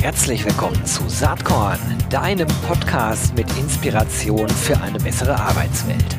Herzlich 0.00 0.44
willkommen 0.44 0.84
zu 0.86 1.08
Saatkorn, 1.08 1.78
deinem 2.08 2.46
Podcast 2.66 3.34
mit 3.34 3.46
Inspiration 3.58 4.48
für 4.48 4.80
eine 4.80 4.98
bessere 4.98 5.34
Arbeitswelt. 5.34 6.18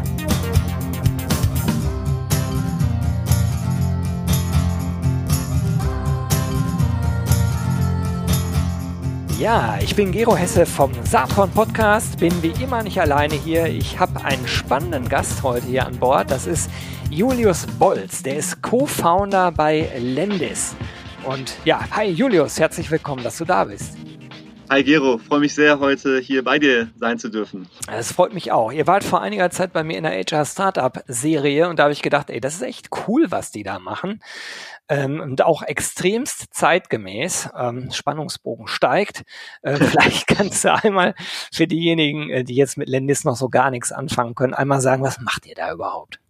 Ja, 9.40 9.80
ich 9.82 9.96
bin 9.96 10.12
Gero 10.12 10.36
Hesse 10.36 10.66
vom 10.66 10.92
Saatkorn 11.06 11.52
Podcast, 11.52 12.20
bin 12.20 12.34
wie 12.44 12.54
immer 12.62 12.84
nicht 12.84 13.00
alleine 13.00 13.36
hier. 13.36 13.68
Ich 13.68 14.00
habe 14.00 14.24
einen 14.26 14.48
spannenden 14.48 15.08
Gast 15.08 15.44
heute 15.44 15.66
hier 15.66 15.86
an 15.86 15.98
Bord. 15.98 16.30
Das 16.30 16.46
ist 16.46 16.70
Julius 17.10 17.66
Bolz, 17.80 18.22
der 18.22 18.36
ist 18.36 18.62
Co-Founder 18.62 19.52
bei 19.52 19.90
Lendis. 19.98 20.76
Und 21.24 21.56
ja, 21.66 21.80
hi 21.92 22.10
Julius, 22.10 22.60
herzlich 22.60 22.90
willkommen, 22.90 23.24
dass 23.24 23.38
du 23.38 23.46
da 23.46 23.66
bist. 23.66 23.96
Hi 24.72 24.86
Gero, 24.86 25.18
freue 25.18 25.42
mich 25.42 25.54
sehr, 25.54 25.80
heute 25.80 26.20
hier 26.20 26.46
bei 26.46 26.58
dir 26.58 26.90
sein 26.98 27.20
zu 27.20 27.28
dürfen. 27.28 27.68
Es 27.92 28.14
freut 28.14 28.34
mich 28.34 28.54
auch. 28.54 28.72
Ihr 28.72 28.88
wart 28.88 29.04
vor 29.04 29.22
einiger 29.22 29.50
Zeit 29.50 29.74
bei 29.74 29.84
mir 29.84 29.98
in 29.98 30.04
der 30.04 30.14
HR 30.14 30.46
Startup 30.46 31.04
Serie 31.08 31.68
und 31.68 31.78
da 31.78 31.84
habe 31.84 31.94
ich 31.94 32.02
gedacht, 32.02 32.30
ey, 32.30 32.40
das 32.40 32.56
ist 32.56 32.62
echt 32.62 32.88
cool, 33.06 33.30
was 33.30 33.52
die 33.52 33.64
da 33.64 33.80
machen. 33.80 34.24
Ähm, 34.88 35.20
und 35.20 35.42
auch 35.44 35.62
extremst 35.62 36.54
zeitgemäß. 36.54 37.50
Ähm, 37.54 37.92
Spannungsbogen 37.92 38.68
steigt. 38.68 39.24
Äh, 39.62 39.76
vielleicht 39.76 40.28
kannst 40.28 40.64
du 40.64 40.74
einmal 40.74 41.16
für 41.52 41.68
diejenigen, 41.68 42.30
äh, 42.30 42.44
die 42.46 42.56
jetzt 42.56 42.78
mit 42.78 42.88
Lendis 42.88 43.26
noch 43.26 43.36
so 43.36 43.50
gar 43.50 43.72
nichts 43.72 43.92
anfangen 43.92 44.36
können, 44.36 44.54
einmal 44.54 44.80
sagen, 44.80 45.04
was 45.04 45.20
macht 45.20 45.46
ihr 45.46 45.56
da 45.56 45.74
überhaupt? 45.74 46.21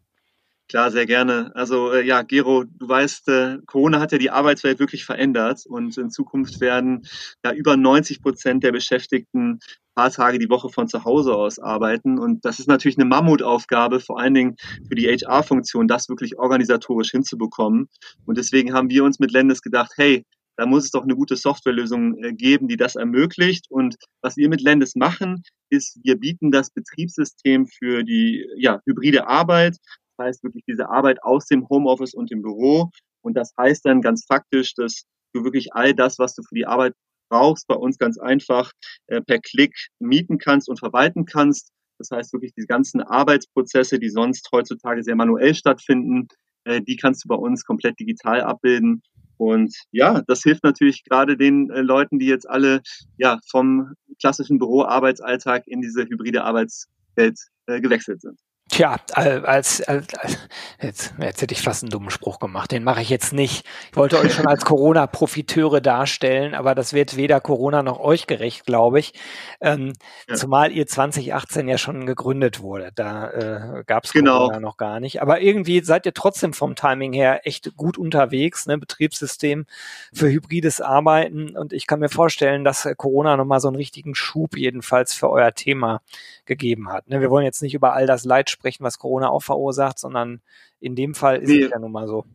Klar, 0.71 0.89
sehr 0.89 1.05
gerne. 1.05 1.51
Also 1.53 1.91
äh, 1.91 2.07
ja, 2.07 2.21
Gero, 2.21 2.63
du 2.63 2.87
weißt, 2.87 3.27
äh, 3.27 3.57
Corona 3.65 3.99
hat 3.99 4.13
ja 4.13 4.17
die 4.17 4.29
Arbeitswelt 4.29 4.79
wirklich 4.79 5.03
verändert 5.03 5.65
und 5.65 5.97
in 5.97 6.09
Zukunft 6.09 6.61
werden 6.61 7.05
ja 7.43 7.51
über 7.51 7.75
90 7.75 8.21
Prozent 8.21 8.63
der 8.63 8.71
Beschäftigten 8.71 9.59
paar 9.95 10.11
Tage 10.11 10.39
die 10.39 10.49
Woche 10.49 10.69
von 10.69 10.87
zu 10.87 11.03
Hause 11.03 11.35
aus 11.35 11.59
arbeiten. 11.59 12.17
Und 12.17 12.45
das 12.45 12.59
ist 12.59 12.69
natürlich 12.69 12.97
eine 12.97 13.03
Mammutaufgabe, 13.03 13.99
vor 13.99 14.17
allen 14.17 14.33
Dingen 14.33 14.55
für 14.87 14.95
die 14.95 15.09
HR-Funktion, 15.09 15.89
das 15.89 16.07
wirklich 16.07 16.39
organisatorisch 16.39 17.11
hinzubekommen. 17.11 17.89
Und 18.25 18.37
deswegen 18.37 18.71
haben 18.71 18.89
wir 18.89 19.03
uns 19.03 19.19
mit 19.19 19.33
Lendes 19.33 19.61
gedacht, 19.61 19.91
hey, 19.97 20.23
da 20.55 20.65
muss 20.65 20.85
es 20.85 20.91
doch 20.91 21.03
eine 21.03 21.17
gute 21.17 21.35
Softwarelösung 21.35 22.15
äh, 22.23 22.31
geben, 22.31 22.69
die 22.69 22.77
das 22.77 22.95
ermöglicht. 22.95 23.65
Und 23.69 23.97
was 24.21 24.37
wir 24.37 24.47
mit 24.47 24.61
Lendes 24.61 24.95
machen, 24.95 25.43
ist, 25.69 25.99
wir 26.01 26.15
bieten 26.15 26.49
das 26.49 26.69
Betriebssystem 26.69 27.67
für 27.67 28.03
die 28.03 28.47
ja, 28.55 28.79
hybride 28.85 29.27
Arbeit 29.27 29.75
heißt 30.21 30.43
wirklich 30.43 30.63
diese 30.67 30.89
Arbeit 30.89 31.23
aus 31.23 31.45
dem 31.45 31.67
Homeoffice 31.69 32.13
und 32.13 32.31
dem 32.31 32.41
Büro. 32.41 32.89
Und 33.21 33.35
das 33.35 33.53
heißt 33.57 33.85
dann 33.85 34.01
ganz 34.01 34.25
faktisch, 34.25 34.73
dass 34.75 35.03
du 35.33 35.43
wirklich 35.43 35.73
all 35.73 35.93
das, 35.93 36.19
was 36.19 36.35
du 36.35 36.43
für 36.43 36.55
die 36.55 36.65
Arbeit 36.65 36.93
brauchst, 37.29 37.67
bei 37.67 37.75
uns 37.75 37.97
ganz 37.97 38.17
einfach 38.17 38.71
äh, 39.07 39.21
per 39.21 39.39
Klick 39.39 39.73
mieten 39.99 40.37
kannst 40.37 40.69
und 40.69 40.79
verwalten 40.79 41.25
kannst. 41.25 41.71
Das 41.97 42.09
heißt 42.11 42.33
wirklich 42.33 42.53
die 42.53 42.65
ganzen 42.65 43.01
Arbeitsprozesse, 43.01 43.99
die 43.99 44.09
sonst 44.09 44.49
heutzutage 44.51 45.03
sehr 45.03 45.15
manuell 45.15 45.55
stattfinden, 45.55 46.27
äh, 46.65 46.81
die 46.81 46.97
kannst 46.97 47.23
du 47.23 47.29
bei 47.29 47.35
uns 47.35 47.63
komplett 47.63 47.99
digital 47.99 48.41
abbilden. 48.41 49.01
Und 49.37 49.75
ja, 49.91 50.21
das 50.27 50.43
hilft 50.43 50.63
natürlich 50.63 51.03
gerade 51.03 51.37
den 51.37 51.69
äh, 51.71 51.81
Leuten, 51.81 52.19
die 52.19 52.27
jetzt 52.27 52.47
alle 52.49 52.81
ja 53.17 53.39
vom 53.49 53.93
klassischen 54.19 54.59
Büroarbeitsalltag 54.59 55.67
in 55.67 55.81
diese 55.81 56.03
hybride 56.03 56.43
Arbeitswelt 56.43 57.39
äh, 57.65 57.81
gewechselt 57.81 58.21
sind. 58.21 58.39
Tja, 58.71 58.95
als, 59.11 59.81
als, 59.81 59.81
als 59.83 60.37
jetzt, 60.81 61.13
jetzt 61.19 61.41
hätte 61.41 61.53
ich 61.53 61.61
fast 61.61 61.83
einen 61.83 61.89
dummen 61.89 62.09
Spruch 62.09 62.39
gemacht. 62.39 62.71
Den 62.71 62.85
mache 62.85 63.01
ich 63.01 63.09
jetzt 63.09 63.33
nicht. 63.33 63.65
Ich 63.91 63.97
wollte 63.97 64.17
euch 64.17 64.33
schon 64.33 64.47
als 64.47 64.63
Corona-Profiteure 64.63 65.81
darstellen, 65.81 66.55
aber 66.55 66.73
das 66.73 66.93
wird 66.93 67.17
weder 67.17 67.41
Corona 67.41 67.83
noch 67.83 67.99
euch 67.99 68.27
gerecht, 68.27 68.65
glaube 68.65 69.01
ich. 69.01 69.13
Ähm, 69.59 69.91
ja. 70.29 70.35
Zumal 70.35 70.71
ihr 70.71 70.87
2018 70.87 71.67
ja 71.67 71.77
schon 71.77 72.05
gegründet 72.05 72.61
wurde. 72.61 72.91
Da 72.95 73.29
äh, 73.31 73.83
gab 73.85 74.05
es 74.05 74.13
genau. 74.13 74.37
Corona 74.37 74.61
noch 74.61 74.77
gar 74.77 75.01
nicht. 75.01 75.21
Aber 75.21 75.41
irgendwie 75.41 75.83
seid 75.83 76.05
ihr 76.05 76.13
trotzdem 76.13 76.53
vom 76.53 76.75
Timing 76.75 77.11
her 77.11 77.45
echt 77.45 77.75
gut 77.75 77.97
unterwegs, 77.97 78.67
ne? 78.67 78.77
Betriebssystem 78.77 79.65
für 80.13 80.29
hybrides 80.29 80.79
Arbeiten. 80.79 81.57
Und 81.57 81.73
ich 81.73 81.87
kann 81.87 81.99
mir 81.99 82.09
vorstellen, 82.09 82.63
dass 82.63 82.87
Corona 82.95 83.35
nochmal 83.35 83.59
so 83.59 83.67
einen 83.67 83.75
richtigen 83.75 84.15
Schub 84.15 84.55
jedenfalls 84.55 85.13
für 85.13 85.29
euer 85.29 85.53
Thema 85.53 85.99
gegeben 86.45 86.89
hat. 86.89 87.09
Ne? 87.09 87.21
Wir 87.21 87.29
wollen 87.29 87.45
jetzt 87.45 87.61
nicht 87.61 87.73
über 87.73 87.93
all 87.93 88.05
das 88.05 88.25
Leid 88.25 88.49
sprechen, 88.61 88.83
was 88.83 88.99
Corona 88.99 89.29
auch 89.29 89.41
verursacht, 89.41 89.97
sondern 89.97 90.41
in 90.79 90.95
dem 90.95 91.15
Fall 91.15 91.37
ist 91.37 91.49
nee. 91.49 91.63
es 91.63 91.71
ja 91.71 91.79
nun 91.79 91.91
mal 91.91 92.07
so. 92.07 92.25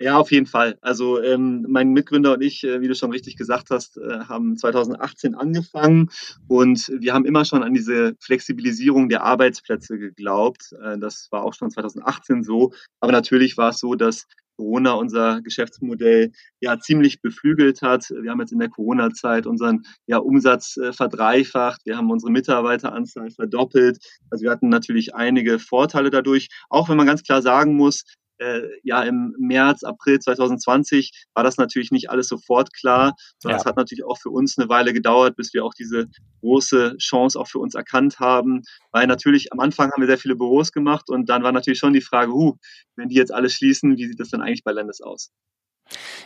Ja, 0.00 0.16
auf 0.16 0.30
jeden 0.30 0.46
Fall. 0.46 0.78
Also 0.80 1.20
ähm, 1.20 1.66
mein 1.68 1.92
Mitgründer 1.92 2.34
und 2.34 2.40
ich, 2.40 2.62
äh, 2.62 2.80
wie 2.80 2.86
du 2.86 2.94
schon 2.94 3.10
richtig 3.10 3.36
gesagt 3.36 3.70
hast, 3.70 3.98
äh, 3.98 4.20
haben 4.28 4.56
2018 4.56 5.34
angefangen 5.34 6.10
und 6.46 6.92
wir 7.00 7.14
haben 7.14 7.24
immer 7.24 7.44
schon 7.44 7.64
an 7.64 7.74
diese 7.74 8.14
Flexibilisierung 8.20 9.08
der 9.08 9.24
Arbeitsplätze 9.24 9.98
geglaubt. 9.98 10.72
Äh, 10.80 10.98
das 10.98 11.26
war 11.32 11.42
auch 11.42 11.52
schon 11.52 11.72
2018 11.72 12.44
so. 12.44 12.72
Aber 13.00 13.10
natürlich 13.10 13.56
war 13.58 13.70
es 13.70 13.80
so, 13.80 13.96
dass 13.96 14.28
Corona 14.58 14.92
unser 14.94 15.40
Geschäftsmodell 15.40 16.32
ja 16.60 16.78
ziemlich 16.80 17.22
beflügelt 17.22 17.80
hat. 17.80 18.10
Wir 18.10 18.30
haben 18.30 18.40
jetzt 18.40 18.52
in 18.52 18.58
der 18.58 18.68
Corona-Zeit 18.68 19.46
unseren 19.46 19.84
ja, 20.06 20.18
Umsatz 20.18 20.76
äh, 20.76 20.92
verdreifacht. 20.92 21.80
Wir 21.84 21.96
haben 21.96 22.10
unsere 22.10 22.32
Mitarbeiteranzahl 22.32 23.30
verdoppelt. 23.30 23.98
Also 24.30 24.42
wir 24.42 24.50
hatten 24.50 24.68
natürlich 24.68 25.14
einige 25.14 25.60
Vorteile 25.60 26.10
dadurch. 26.10 26.48
Auch 26.68 26.88
wenn 26.88 26.96
man 26.96 27.06
ganz 27.06 27.22
klar 27.22 27.40
sagen 27.40 27.76
muss, 27.76 28.02
äh, 28.38 28.62
ja 28.82 29.02
im 29.02 29.34
März, 29.38 29.84
April 29.84 30.18
2020 30.18 31.26
war 31.34 31.44
das 31.44 31.56
natürlich 31.56 31.90
nicht 31.90 32.10
alles 32.10 32.28
sofort 32.28 32.72
klar, 32.72 33.14
sondern 33.38 33.58
ja. 33.58 33.60
es 33.60 33.66
hat 33.66 33.76
natürlich 33.76 34.04
auch 34.04 34.18
für 34.18 34.30
uns 34.30 34.58
eine 34.58 34.68
Weile 34.68 34.92
gedauert, 34.92 35.36
bis 35.36 35.52
wir 35.54 35.64
auch 35.64 35.74
diese 35.74 36.06
große 36.40 36.96
Chance 36.98 37.38
auch 37.38 37.48
für 37.48 37.58
uns 37.58 37.74
erkannt 37.74 38.18
haben, 38.20 38.62
weil 38.92 39.06
natürlich 39.06 39.52
am 39.52 39.60
Anfang 39.60 39.90
haben 39.90 40.00
wir 40.00 40.08
sehr 40.08 40.18
viele 40.18 40.36
Büros 40.36 40.72
gemacht 40.72 41.10
und 41.10 41.28
dann 41.28 41.42
war 41.42 41.52
natürlich 41.52 41.78
schon 41.78 41.92
die 41.92 42.00
Frage, 42.00 42.32
huh, 42.32 42.54
wenn 42.96 43.08
die 43.08 43.16
jetzt 43.16 43.32
alle 43.32 43.50
schließen, 43.50 43.96
wie 43.96 44.06
sieht 44.06 44.20
das 44.20 44.30
dann 44.30 44.40
eigentlich 44.40 44.64
bei 44.64 44.72
Landes 44.72 45.00
aus? 45.00 45.32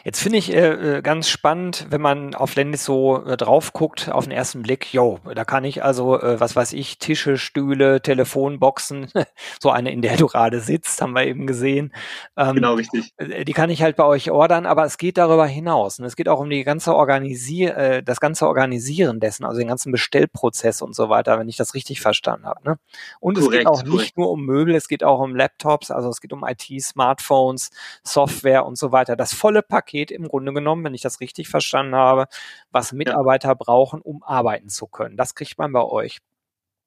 Jetzt 0.04 0.20
finde 0.20 0.38
ich 0.38 0.52
äh, 0.52 0.98
äh, 0.98 1.02
ganz 1.02 1.28
spannend, 1.28 1.86
wenn 1.90 2.00
man 2.00 2.34
auf 2.34 2.54
Lendis 2.56 2.84
so 2.84 3.24
äh, 3.24 3.36
drauf 3.36 3.72
guckt, 3.72 4.10
auf 4.10 4.24
den 4.24 4.32
ersten 4.32 4.62
Blick, 4.62 4.92
yo, 4.92 5.20
da 5.34 5.44
kann 5.44 5.64
ich 5.64 5.84
also, 5.84 6.20
äh, 6.20 6.40
was 6.40 6.56
weiß 6.56 6.72
ich, 6.72 6.98
Tische, 6.98 7.38
Stühle, 7.38 8.02
Telefonboxen, 8.02 9.08
so 9.60 9.70
eine, 9.70 9.92
in 9.92 10.02
der 10.02 10.16
du 10.16 10.26
gerade 10.26 10.60
sitzt, 10.60 11.00
haben 11.00 11.12
wir 11.12 11.24
eben 11.26 11.46
gesehen. 11.46 11.92
Ähm, 12.36 12.56
genau, 12.56 12.74
richtig. 12.74 13.12
Äh, 13.16 13.44
die 13.44 13.52
kann 13.52 13.70
ich 13.70 13.82
halt 13.82 13.96
bei 13.96 14.04
euch 14.04 14.30
ordern, 14.30 14.66
aber 14.66 14.84
es 14.84 14.98
geht 14.98 15.18
darüber 15.18 15.46
hinaus. 15.46 15.98
Und 15.98 16.04
es 16.04 16.16
geht 16.16 16.28
auch 16.28 16.40
um 16.40 16.50
die 16.50 16.64
ganze 16.64 16.94
Organisier, 16.94 17.76
äh, 17.76 18.02
das 18.02 18.18
ganze 18.18 18.48
Organisieren 18.48 19.20
dessen, 19.20 19.44
also 19.44 19.58
den 19.58 19.68
ganzen 19.68 19.92
Bestellprozess 19.92 20.82
und 20.82 20.96
so 20.96 21.08
weiter, 21.08 21.38
wenn 21.38 21.48
ich 21.48 21.56
das 21.56 21.74
richtig 21.74 22.00
verstanden 22.00 22.46
habe. 22.46 22.60
Ne? 22.64 22.78
Und 23.20 23.34
korrekt, 23.34 23.52
es 23.52 23.58
geht 23.58 23.66
auch 23.66 23.84
korrekt. 23.84 23.92
nicht 23.92 24.18
nur 24.18 24.30
um 24.30 24.44
Möbel, 24.44 24.74
es 24.74 24.88
geht 24.88 25.04
auch 25.04 25.20
um 25.20 25.36
Laptops, 25.36 25.92
also 25.92 26.08
es 26.08 26.20
geht 26.20 26.32
um 26.32 26.44
IT, 26.44 26.66
Smartphones, 26.82 27.70
Software 28.02 28.66
und 28.66 28.76
so 28.76 28.90
weiter. 28.90 29.14
Das 29.14 29.32
voll 29.32 29.51
volle 29.52 29.62
Paket 29.62 30.10
im 30.10 30.28
Grunde 30.28 30.54
genommen, 30.54 30.84
wenn 30.84 30.94
ich 30.94 31.02
das 31.02 31.20
richtig 31.20 31.48
verstanden 31.48 31.94
habe, 31.94 32.26
was 32.70 32.92
Mitarbeiter 32.92 33.48
ja. 33.48 33.54
brauchen, 33.54 34.00
um 34.00 34.22
arbeiten 34.22 34.70
zu 34.70 34.86
können. 34.86 35.16
Das 35.16 35.34
kriegt 35.34 35.58
man 35.58 35.72
bei 35.72 35.82
euch. 35.82 36.18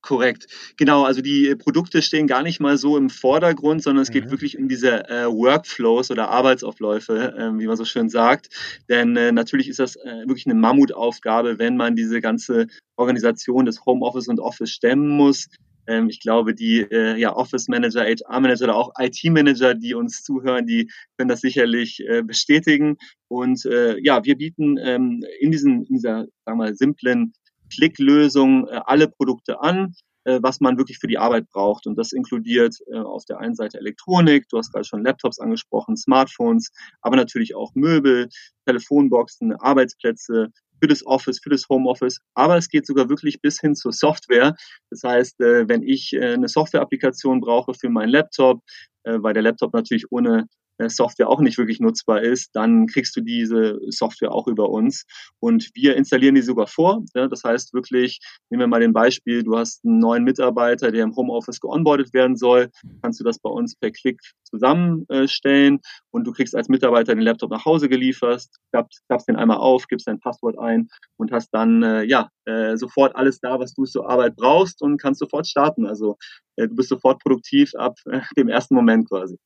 Korrekt. 0.02 0.48
Genau, 0.78 1.04
also 1.04 1.22
die 1.22 1.56
Produkte 1.56 2.04
stehen 2.04 2.28
gar 2.28 2.44
nicht 2.44 2.60
mal 2.60 2.78
so 2.78 2.96
im 2.96 3.10
Vordergrund, 3.10 3.82
sondern 3.82 4.04
es 4.04 4.12
geht 4.12 4.26
mhm. 4.26 4.32
wirklich 4.32 4.58
um 4.58 4.68
diese 4.68 5.10
äh, 5.10 5.26
Workflows 5.26 6.12
oder 6.12 6.30
Arbeitsaufläufe, 6.30 7.34
äh, 7.36 7.60
wie 7.60 7.66
man 7.66 7.76
so 7.76 7.86
schön 7.86 8.10
sagt. 8.10 8.50
Denn 8.88 9.16
äh, 9.16 9.32
natürlich 9.32 9.68
ist 9.68 9.80
das 9.80 9.96
äh, 9.96 10.28
wirklich 10.28 10.46
eine 10.46 10.54
Mammutaufgabe, 10.56 11.58
wenn 11.58 11.76
man 11.76 11.96
diese 11.96 12.22
ganze 12.22 12.68
Organisation 12.98 13.66
des 13.66 13.84
Homeoffice 13.86 14.28
und 14.28 14.40
Office 14.40 14.70
stemmen 14.70 15.10
muss. 15.10 15.48
Ähm, 15.88 16.10
ich 16.10 16.20
glaube, 16.20 16.54
die 16.54 16.80
äh, 16.80 17.18
ja, 17.18 17.36
Office 17.36 17.68
Manager, 17.68 18.04
HR 18.04 18.40
Manager 18.40 18.66
oder 18.66 18.76
auch 18.76 18.92
IT 19.00 19.24
Manager, 19.26 19.74
die 19.74 19.94
uns 19.94 20.24
zuhören, 20.24 20.66
die 20.66 20.92
können 21.18 21.30
das 21.30 21.42
sicherlich 21.42 22.02
äh, 22.08 22.22
bestätigen. 22.22 22.98
Und 23.28 23.66
äh, 23.66 23.98
ja, 24.00 24.24
wir 24.24 24.38
bieten 24.38 24.78
ähm, 24.78 25.24
in, 25.40 25.52
diesen, 25.52 25.86
in 25.86 25.96
dieser, 25.96 26.18
sagen 26.18 26.30
wir 26.46 26.56
mal, 26.56 26.76
simplen 26.76 27.34
Klicklösung 27.74 28.68
äh, 28.68 28.82
alle 28.86 29.08
Produkte 29.08 29.62
an, 29.62 29.94
äh, 30.26 30.40
was 30.42 30.60
man 30.60 30.78
wirklich 30.78 30.98
für 30.98 31.08
die 31.08 31.18
Arbeit 31.18 31.50
braucht. 31.50 31.88
Und 31.88 31.98
das 31.98 32.12
inkludiert 32.12 32.78
äh, 32.92 32.98
auf 32.98 33.26
der 33.26 33.40
einen 33.40 33.56
Seite 33.56 33.78
Elektronik, 33.78 34.48
du 34.50 34.58
hast 34.58 34.72
gerade 34.72 34.86
schon 34.86 35.04
Laptops 35.04 35.40
angesprochen, 35.40 35.98
Smartphones, 35.98 36.72
aber 37.02 37.16
natürlich 37.16 37.56
auch 37.56 37.74
Möbel, 37.76 38.30
Telefonboxen, 38.66 39.54
Arbeitsplätze, 39.54 40.50
für 40.80 40.88
das 40.88 41.06
Office, 41.06 41.40
für 41.40 41.50
das 41.50 41.68
Homeoffice, 41.70 42.20
aber 42.34 42.58
es 42.58 42.70
geht 42.70 42.86
sogar 42.86 43.10
wirklich 43.10 43.42
bis 43.42 43.60
hin 43.60 43.76
zur 43.76 43.94
Software. 43.94 44.56
Das 44.90 45.04
heißt, 45.04 45.42
äh, 45.42 45.68
wenn 45.68 45.84
ich 45.84 46.14
äh, 46.14 46.34
eine 46.34 46.48
Software-Applikation 46.48 47.42
brauche 47.42 47.74
für 47.74 47.90
meinen 47.90 48.10
Laptop, 48.10 48.62
äh, 49.04 49.18
weil 49.20 49.34
der 49.34 49.44
Laptop 49.44 49.74
natürlich 49.74 50.12
ohne 50.12 50.48
Software 50.88 51.30
auch 51.30 51.42
nicht 51.42 51.58
wirklich 51.58 51.80
nutzbar 51.80 52.22
ist, 52.22 52.56
dann 52.56 52.88
kriegst 52.88 53.16
du 53.16 53.22
diese 53.22 53.80
Software 53.90 54.34
auch 54.34 54.48
über 54.48 54.70
uns. 54.70 55.06
Und 55.40 55.70
wir 55.74 55.96
installieren 55.96 56.36
die 56.36 56.42
sogar 56.42 56.68
vor. 56.68 57.04
Ja, 57.14 57.28
das 57.28 57.44
heißt 57.44 57.74
wirklich, 57.74 58.20
nehmen 58.50 58.62
wir 58.62 58.68
mal 58.68 58.80
den 58.80 58.94
Beispiel, 58.94 59.44
du 59.44 59.58
hast 59.58 59.86
einen 59.86 60.00
neuen 60.00 60.24
Mitarbeiter, 60.24 60.92
der 60.92 61.04
im 61.04 61.16
Homeoffice 61.16 61.60
geonboardet 61.60 62.14
werden 62.14 62.36
soll, 62.36 62.70
kannst 63.02 63.20
du 63.20 63.24
das 63.24 63.40
bei 63.40 63.50
uns 63.50 63.76
per 63.76 63.92
Klick 63.92 64.20
zusammenstellen 64.44 65.80
und 66.12 66.26
du 66.26 66.32
kriegst 66.32 66.56
als 66.56 66.70
Mitarbeiter 66.70 67.16
den 67.16 67.24
Laptop 67.24 67.52
nach 67.52 67.66
Hause 67.66 67.90
geliefert, 67.90 68.46
klappst, 68.72 69.02
klappst 69.08 69.28
den 69.28 69.36
einmal 69.36 69.58
auf, 69.58 69.88
gibst 69.88 70.08
dein 70.08 70.20
Passwort 70.20 70.58
ein 70.60 70.90
und 71.18 71.32
hast 71.32 71.50
dann 71.52 71.84
äh, 71.84 72.04
ja 72.04 72.30
äh, 72.46 72.78
sofort 72.78 73.16
alles 73.16 73.40
da, 73.40 73.60
was 73.60 73.74
du 73.74 73.86
zur 73.86 74.10
Arbeit 74.10 74.36
brauchst 74.36 74.82
und 74.82 74.98
kannst 75.02 75.20
sofort 75.20 75.48
starten. 75.48 75.86
Also 75.86 76.18
äh, 76.56 76.68
du 76.68 76.76
bist 76.76 76.90
sofort 76.90 77.22
produktiv 77.22 77.74
ab 77.76 77.96
äh, 78.06 78.22
dem 78.38 78.50
ersten 78.50 78.76
Moment 78.76 79.10
quasi. 79.10 79.38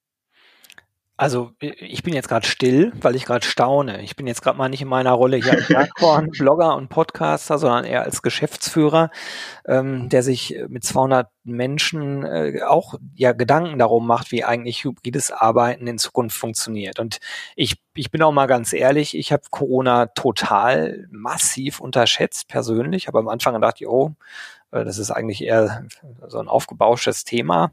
Also 1.20 1.52
ich 1.60 2.02
bin 2.02 2.14
jetzt 2.14 2.30
gerade 2.30 2.48
still, 2.48 2.94
weil 3.02 3.18
ich 3.18 3.26
gerade 3.26 3.46
staune. 3.46 4.02
Ich 4.04 4.16
bin 4.16 4.26
jetzt 4.26 4.42
gerade 4.42 4.58
mal 4.58 4.70
nicht 4.70 4.84
in 4.84 4.88
meiner 4.88 5.12
Rolle 5.12 5.36
hier 5.36 5.52
als 5.52 5.68
Bergkorn, 5.68 6.30
Blogger 6.32 6.78
und 6.78 6.88
Podcaster, 6.88 7.58
sondern 7.58 7.84
eher 7.84 8.04
als 8.04 8.22
Geschäftsführer, 8.22 9.12
ähm, 9.68 10.08
der 10.08 10.24
sich 10.24 10.56
mit 10.70 10.86
200 10.86 11.28
Menschen 11.52 12.24
äh, 12.26 12.62
auch 12.68 12.96
ja 13.16 13.32
Gedanken 13.32 13.80
darum 13.80 14.08
macht, 14.08 14.32
wie 14.32 14.44
eigentlich 14.44 14.84
hybrides 14.84 15.32
Arbeiten 15.32 15.88
in 15.88 15.98
Zukunft 15.98 16.38
funktioniert. 16.38 17.00
Und 17.00 17.20
ich, 17.56 17.82
ich 17.96 18.12
bin 18.12 18.22
auch 18.22 18.32
mal 18.32 18.48
ganz 18.48 18.74
ehrlich, 18.74 19.16
ich 19.18 19.32
habe 19.32 19.44
Corona 19.52 20.08
total 20.08 21.08
massiv 21.12 21.80
unterschätzt 21.80 22.48
persönlich. 22.48 23.08
Aber 23.08 23.20
am 23.20 23.28
Anfang 23.28 23.54
gedacht, 23.54 23.82
oh, 23.86 24.16
das 24.72 25.00
ist 25.00 25.10
eigentlich 25.10 25.44
eher 25.44 25.88
so 26.28 26.38
ein 26.38 26.48
aufgebauschtes 26.48 27.24
Thema, 27.24 27.72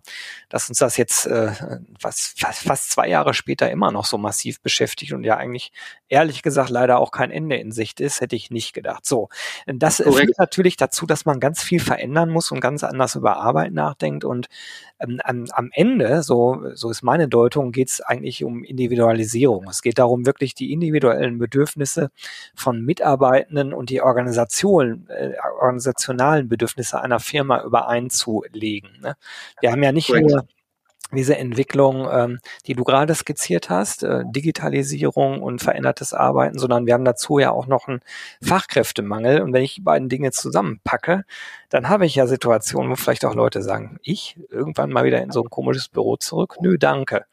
dass 0.49 0.69
uns 0.71 0.79
das 0.79 0.97
jetzt 0.97 1.27
äh, 1.27 1.53
fast, 2.01 2.41
fast 2.41 2.91
zwei 2.91 3.09
Jahre 3.09 3.35
später 3.35 3.71
immer 3.71 3.93
noch 3.93 4.07
so 4.07 4.17
massiv 4.17 4.63
beschäftigt 4.63 5.13
und 5.13 5.23
ja 5.23 5.37
eigentlich 5.37 5.73
ehrlich 6.09 6.43
gesagt 6.43 6.71
leider 6.71 6.99
auch 6.99 7.11
kein 7.11 7.31
Ende 7.31 7.57
in 7.57 7.71
Sicht 7.71 8.01
ist, 8.01 8.23
hätte 8.23 8.35
ich 8.35 8.51
nicht 8.51 8.73
gedacht. 8.73 9.05
So, 9.05 9.29
das 9.67 9.99
Korrekt. 9.99 10.17
führt 10.17 10.39
natürlich 10.39 10.77
dazu, 10.77 11.05
dass 11.05 11.27
man 11.27 11.39
ganz 11.39 11.63
viel 11.63 11.81
verändern 11.81 12.31
muss 12.31 12.51
und 12.51 12.61
ganz 12.61 12.83
anders 12.83 13.15
über 13.15 13.37
Arbeit 13.67 13.73
nachdenkt 13.75 14.25
und 14.25 14.49
ähm, 14.99 15.21
am, 15.25 15.47
am 15.53 15.71
Ende, 15.73 16.23
so, 16.23 16.63
so 16.75 16.91
ist 16.91 17.03
meine 17.03 17.29
Deutung, 17.29 17.73
geht 17.73 17.89
es 17.89 18.01
eigentlich 18.01 18.45
um 18.45 18.65
Individualisierung. 18.65 19.67
Es 19.69 19.83
geht 19.83 19.99
darum, 19.99 20.27
wirklich 20.27 20.55
die 20.55 20.73
individuellen 20.73 21.39
Bedürfnisse 21.39 22.11
von 22.55 22.83
Mitarbeitenden 22.83 23.73
und 23.73 23.91
die 23.91 24.01
Organisation, 24.01 25.07
äh, 25.09 25.33
organisationalen 25.61 26.49
Bedürfnisse 26.49 27.01
einer 27.01 27.21
Firma 27.21 27.63
übereinzulegen. 27.63 28.91
Ne? 29.03 29.17
Wir 29.61 29.73
haben 29.73 29.83
ja 29.83 29.93
nicht 29.93 30.09
Correct. 30.09 30.31
nur 30.31 30.47
diese 31.17 31.37
Entwicklung, 31.37 32.09
ähm, 32.11 32.39
die 32.67 32.75
du 32.75 32.85
gerade 32.85 33.15
skizziert 33.15 33.71
hast, 33.71 34.03
äh, 34.03 34.23
Digitalisierung 34.27 35.43
und 35.43 35.63
verändertes 35.63 36.15
Arbeiten, 36.15 36.59
sondern 36.59 36.87
wir 36.87 36.95
haben 36.95 37.05
dazu 37.05 37.39
ja 37.39 37.51
auch 37.51 37.67
noch 37.67 37.89
einen 37.89 38.01
Fachkräftemangel. 38.43 39.41
Und 39.41 39.53
wenn 39.53 39.65
ich 39.65 39.75
die 39.75 39.81
beiden 39.81 40.09
Dinge 40.09 40.31
zusammenpacke, 40.31 41.25
dann 41.69 41.89
habe 41.89 42.07
ich 42.07 42.15
ja 42.15 42.27
Situationen, 42.27 42.91
wo 42.91 42.97
vielleicht 42.97 43.25
auch 43.25 43.35
Leute 43.35 43.63
sagen, 43.63 43.99
ich 44.03 44.39
irgendwann 44.51 44.91
mal 44.91 45.05
wieder 45.05 45.23
in 45.23 45.31
so 45.31 45.43
ein 45.43 45.51
komisches 45.51 45.89
Büro 45.89 46.17
zurück. 46.17 46.57
Nö, 46.61 46.79
danke. 46.79 47.27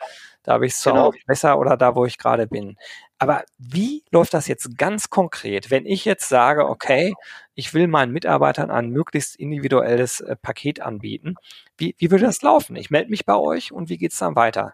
Da 0.44 0.54
habe 0.54 0.66
ich 0.66 0.74
es 0.74 0.84
genau. 0.84 1.13
besser 1.25 1.57
oder 1.57 1.78
da, 1.78 1.95
wo 1.95 2.06
ich 2.06 2.18
gerade 2.18 2.48
bin. 2.48 2.78
Aber 3.18 3.44
wie 3.57 4.04
läuft 4.12 4.34
das 4.34 4.48
jetzt 4.48 4.78
ganz 4.78 5.10
konkret, 5.10 5.72
wenn 5.72 5.86
ich 5.86 6.04
jetzt 6.04 6.28
sage, 6.28 6.68
okay, 6.68 7.13
ich 7.56 7.74
will 7.74 7.88
meinen 7.88 8.12
Mitarbeitern 8.12 8.69
ein 8.69 8.90
möglichst 8.90 9.38
individuelles 9.38 10.19
äh, 10.19 10.36
Paket 10.36 10.81
anbieten? 10.81 11.36
Wie, 11.78 11.95
wie 11.98 12.12
würde 12.12 12.25
das 12.25 12.42
laufen? 12.42 12.75
Ich 12.75 12.90
melde 12.90 13.10
mich 13.10 13.25
bei 13.25 13.36
euch 13.36 13.72
und 13.72 13.90
wie 13.90 13.98
geht's 13.98 14.18
dann 14.18 14.36
weiter? 14.36 14.74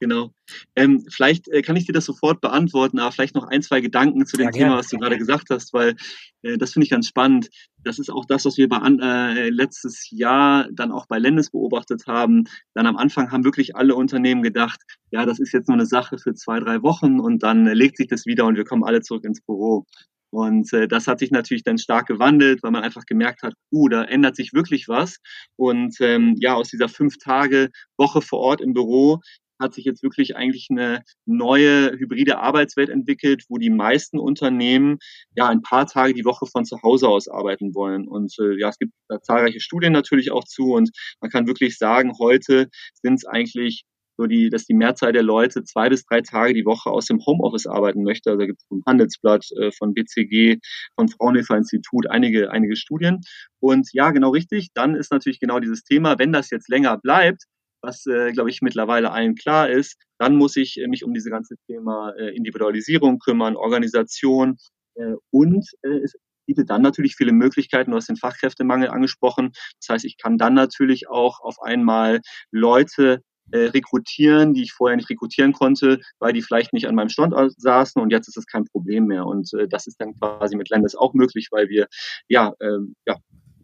Genau. 0.00 0.32
Ähm, 0.76 1.04
vielleicht 1.10 1.46
äh, 1.48 1.60
kann 1.60 1.76
ich 1.76 1.84
dir 1.84 1.92
das 1.92 2.06
sofort 2.06 2.40
beantworten, 2.40 2.98
aber 2.98 3.12
vielleicht 3.12 3.34
noch 3.34 3.46
ein, 3.46 3.60
zwei 3.60 3.82
Gedanken 3.82 4.24
zu 4.24 4.38
dem 4.38 4.46
ja, 4.46 4.50
Thema, 4.50 4.78
was 4.78 4.88
du 4.88 4.96
gerade 4.96 5.18
gesagt 5.18 5.50
hast, 5.50 5.74
weil 5.74 5.94
äh, 6.42 6.56
das 6.56 6.72
finde 6.72 6.84
ich 6.84 6.90
ganz 6.90 7.06
spannend. 7.06 7.50
Das 7.84 7.98
ist 7.98 8.10
auch 8.10 8.24
das, 8.24 8.46
was 8.46 8.56
wir 8.56 8.66
bei 8.68 8.78
äh, 8.78 9.50
letztes 9.50 10.10
Jahr 10.10 10.68
dann 10.72 10.90
auch 10.90 11.04
bei 11.06 11.18
Lendes 11.18 11.50
beobachtet 11.50 12.06
haben. 12.06 12.44
Dann 12.72 12.86
am 12.86 12.96
Anfang 12.96 13.30
haben 13.30 13.44
wirklich 13.44 13.76
alle 13.76 13.94
Unternehmen 13.94 14.42
gedacht, 14.42 14.80
ja, 15.10 15.26
das 15.26 15.38
ist 15.38 15.52
jetzt 15.52 15.68
nur 15.68 15.76
eine 15.76 15.86
Sache 15.86 16.16
für 16.16 16.32
zwei, 16.32 16.60
drei 16.60 16.82
Wochen 16.82 17.20
und 17.20 17.42
dann 17.42 17.66
äh, 17.66 17.74
legt 17.74 17.98
sich 17.98 18.08
das 18.08 18.24
wieder 18.24 18.46
und 18.46 18.56
wir 18.56 18.64
kommen 18.64 18.84
alle 18.84 19.02
zurück 19.02 19.24
ins 19.24 19.42
Büro. 19.42 19.84
Und 20.30 20.72
äh, 20.72 20.86
das 20.88 21.08
hat 21.08 21.18
sich 21.18 21.30
natürlich 21.30 21.64
dann 21.64 21.76
stark 21.76 22.06
gewandelt, 22.06 22.62
weil 22.62 22.70
man 22.70 22.84
einfach 22.84 23.04
gemerkt 23.04 23.42
hat, 23.42 23.54
uh, 23.72 23.88
da 23.88 24.04
ändert 24.04 24.36
sich 24.36 24.52
wirklich 24.54 24.88
was. 24.88 25.18
Und 25.56 25.96
ähm, 26.00 26.36
ja, 26.38 26.54
aus 26.54 26.68
dieser 26.70 26.88
fünf 26.88 27.18
Tage 27.18 27.70
Woche 27.98 28.22
vor 28.22 28.38
Ort 28.38 28.60
im 28.60 28.72
Büro 28.72 29.20
hat 29.60 29.74
sich 29.74 29.84
jetzt 29.84 30.02
wirklich 30.02 30.36
eigentlich 30.36 30.68
eine 30.70 31.02
neue 31.26 31.92
hybride 31.98 32.38
Arbeitswelt 32.38 32.88
entwickelt, 32.88 33.44
wo 33.48 33.58
die 33.58 33.70
meisten 33.70 34.18
Unternehmen 34.18 34.98
ja 35.36 35.48
ein 35.48 35.62
paar 35.62 35.86
Tage 35.86 36.14
die 36.14 36.24
Woche 36.24 36.46
von 36.46 36.64
zu 36.64 36.82
Hause 36.82 37.08
aus 37.08 37.28
arbeiten 37.28 37.74
wollen. 37.74 38.08
Und 38.08 38.34
äh, 38.40 38.58
ja, 38.58 38.70
es 38.70 38.78
gibt 38.78 38.92
da 39.08 39.20
zahlreiche 39.20 39.60
Studien 39.60 39.92
natürlich 39.92 40.30
auch 40.32 40.44
zu 40.44 40.72
und 40.72 40.90
man 41.20 41.30
kann 41.30 41.46
wirklich 41.46 41.78
sagen, 41.78 42.12
heute 42.18 42.68
sind 43.02 43.14
es 43.14 43.26
eigentlich 43.26 43.84
so 44.20 44.26
die, 44.26 44.50
dass 44.50 44.66
die 44.66 44.74
Mehrzahl 44.74 45.12
der 45.12 45.22
Leute 45.22 45.64
zwei 45.64 45.88
bis 45.88 46.04
drei 46.04 46.20
Tage 46.20 46.52
die 46.52 46.66
Woche 46.66 46.90
aus 46.90 47.06
dem 47.06 47.20
Homeoffice 47.24 47.66
arbeiten 47.66 48.02
möchte. 48.02 48.30
Also 48.30 48.40
da 48.40 48.46
gibt 48.46 48.60
es 48.60 48.66
vom 48.68 48.82
Handelsblatt, 48.86 49.46
äh, 49.58 49.70
von 49.72 49.94
BCG, 49.94 50.58
von 50.94 51.08
Fraunhofer 51.08 51.56
Institut 51.56 52.10
einige, 52.10 52.50
einige 52.50 52.76
Studien. 52.76 53.20
Und 53.60 53.88
ja, 53.92 54.10
genau 54.10 54.30
richtig. 54.30 54.68
Dann 54.74 54.94
ist 54.94 55.10
natürlich 55.10 55.40
genau 55.40 55.58
dieses 55.58 55.84
Thema, 55.84 56.18
wenn 56.18 56.32
das 56.32 56.50
jetzt 56.50 56.68
länger 56.68 56.98
bleibt, 56.98 57.44
was, 57.82 58.06
äh, 58.06 58.32
glaube 58.32 58.50
ich, 58.50 58.62
mittlerweile 58.62 59.10
allen 59.12 59.34
klar 59.34 59.68
ist. 59.68 59.96
Dann 60.18 60.36
muss 60.36 60.56
ich 60.56 60.78
äh, 60.80 60.86
mich 60.86 61.04
um 61.04 61.14
diese 61.14 61.30
ganze 61.30 61.56
Thema 61.66 62.12
äh, 62.18 62.34
Individualisierung 62.34 63.18
kümmern, 63.18 63.56
Organisation 63.56 64.56
äh, 64.94 65.14
und 65.30 65.66
äh, 65.82 65.98
es 66.04 66.14
bietet 66.46 66.70
dann 66.70 66.82
natürlich 66.82 67.14
viele 67.14 67.32
Möglichkeiten. 67.32 67.92
Du 67.92 67.96
hast 67.96 68.08
den 68.08 68.16
Fachkräftemangel 68.16 68.90
angesprochen. 68.90 69.52
Das 69.80 69.88
heißt, 69.88 70.04
ich 70.04 70.18
kann 70.18 70.36
dann 70.36 70.54
natürlich 70.54 71.08
auch 71.08 71.40
auf 71.40 71.62
einmal 71.62 72.20
Leute 72.50 73.22
äh, 73.52 73.66
rekrutieren, 73.66 74.54
die 74.54 74.62
ich 74.62 74.72
vorher 74.72 74.96
nicht 74.96 75.10
rekrutieren 75.10 75.52
konnte, 75.52 76.00
weil 76.18 76.32
die 76.32 76.42
vielleicht 76.42 76.72
nicht 76.72 76.88
an 76.88 76.94
meinem 76.94 77.08
Standort 77.08 77.52
saßen 77.56 78.00
und 78.00 78.10
jetzt 78.10 78.28
ist 78.28 78.36
es 78.36 78.46
kein 78.46 78.64
Problem 78.64 79.06
mehr. 79.06 79.26
Und 79.26 79.52
äh, 79.54 79.68
das 79.68 79.86
ist 79.86 80.00
dann 80.00 80.14
quasi 80.18 80.56
mit 80.56 80.68
Landes 80.70 80.94
auch 80.96 81.14
möglich, 81.14 81.48
weil 81.50 81.68
wir 81.68 81.86
ja, 82.28 82.52
äh, 82.60 82.78
ja 83.06 83.16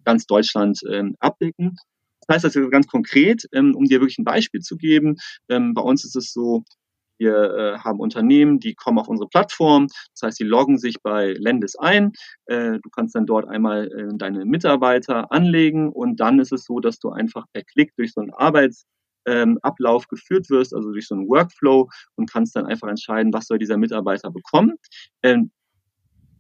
ganz 0.05 0.27
Deutschland 0.27 0.81
äh, 0.89 1.05
abdecken. 1.19 1.77
Das 2.27 2.37
heißt 2.37 2.57
also 2.57 2.69
ganz 2.71 2.87
konkret, 2.87 3.47
ähm, 3.53 3.75
um 3.75 3.85
dir 3.85 4.01
wirklich 4.01 4.19
ein 4.19 4.25
Beispiel 4.25 4.61
zu 4.61 4.77
geben, 4.77 5.17
ähm, 5.49 5.75
bei 5.75 5.83
uns 5.83 6.05
ist 6.05 6.17
es 6.17 6.33
so, 6.33 6.65
wir 7.19 7.35
äh, 7.35 7.79
haben 7.79 8.01
Unternehmen, 8.01 8.61
die 8.61 8.75
kommen 8.75 8.99
auf 8.99 9.09
unsere 9.09 9.29
Plattform. 9.29 9.89
Das 10.15 10.23
heißt, 10.23 10.41
die 10.41 10.45
loggen 10.45 10.79
sich 10.79 11.01
bei 11.03 11.33
Lendis 11.39 11.77
ein. 11.77 12.13
Äh, 12.47 12.79
du 12.83 12.91
kannst 12.91 13.15
dann 13.15 13.27
dort 13.27 13.49
einmal 13.49 13.87
äh, 13.91 14.17
deine 14.17 14.45
Mitarbeiter 14.45 15.33
anlegen 15.33 15.91
und 15.91 16.21
dann 16.21 16.39
ist 16.39 16.53
es 16.53 16.65
so, 16.65 16.81
dass 16.81 16.99
du 16.99 17.11
einfach 17.11 17.47
per 17.53 17.63
Klick 17.63 17.95
durch 17.97 18.13
so 18.13 18.21
einen 18.21 18.33
Arbeitsablauf 18.33 20.05
ähm, 20.05 20.09
geführt 20.11 20.51
wirst, 20.51 20.75
also 20.75 20.93
durch 20.93 21.07
so 21.07 21.15
einen 21.15 21.29
Workflow 21.29 21.89
und 22.17 22.31
kannst 22.31 22.57
dann 22.57 22.67
einfach 22.67 22.89
entscheiden, 22.89 23.33
was 23.33 23.47
soll 23.47 23.59
dieser 23.59 23.79
Mitarbeiter 23.79 24.31
bekommen. 24.31 24.75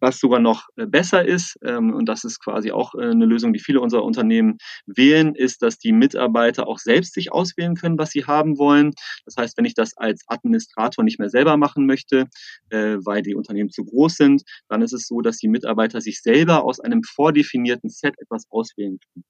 Was 0.00 0.18
sogar 0.18 0.40
noch 0.40 0.68
äh, 0.76 0.86
besser 0.86 1.24
ist, 1.24 1.58
ähm, 1.64 1.94
und 1.94 2.06
das 2.06 2.24
ist 2.24 2.40
quasi 2.40 2.70
auch 2.70 2.94
äh, 2.94 3.10
eine 3.10 3.26
Lösung, 3.26 3.52
die 3.52 3.58
viele 3.58 3.80
unserer 3.80 4.04
Unternehmen 4.04 4.58
wählen, 4.86 5.34
ist, 5.34 5.62
dass 5.62 5.78
die 5.78 5.92
Mitarbeiter 5.92 6.66
auch 6.68 6.78
selbst 6.78 7.14
sich 7.14 7.32
auswählen 7.32 7.74
können, 7.74 7.98
was 7.98 8.10
sie 8.10 8.24
haben 8.24 8.58
wollen. 8.58 8.92
Das 9.24 9.36
heißt, 9.36 9.56
wenn 9.56 9.64
ich 9.64 9.74
das 9.74 9.96
als 9.96 10.22
Administrator 10.28 11.04
nicht 11.04 11.18
mehr 11.18 11.30
selber 11.30 11.56
machen 11.56 11.86
möchte, 11.86 12.26
äh, 12.70 12.96
weil 13.04 13.22
die 13.22 13.34
Unternehmen 13.34 13.70
zu 13.70 13.84
groß 13.84 14.16
sind, 14.16 14.42
dann 14.68 14.82
ist 14.82 14.92
es 14.92 15.06
so, 15.06 15.20
dass 15.20 15.38
die 15.38 15.48
Mitarbeiter 15.48 16.00
sich 16.00 16.20
selber 16.20 16.64
aus 16.64 16.80
einem 16.80 17.02
vordefinierten 17.02 17.90
Set 17.90 18.14
etwas 18.18 18.44
auswählen 18.50 18.98
können 19.12 19.24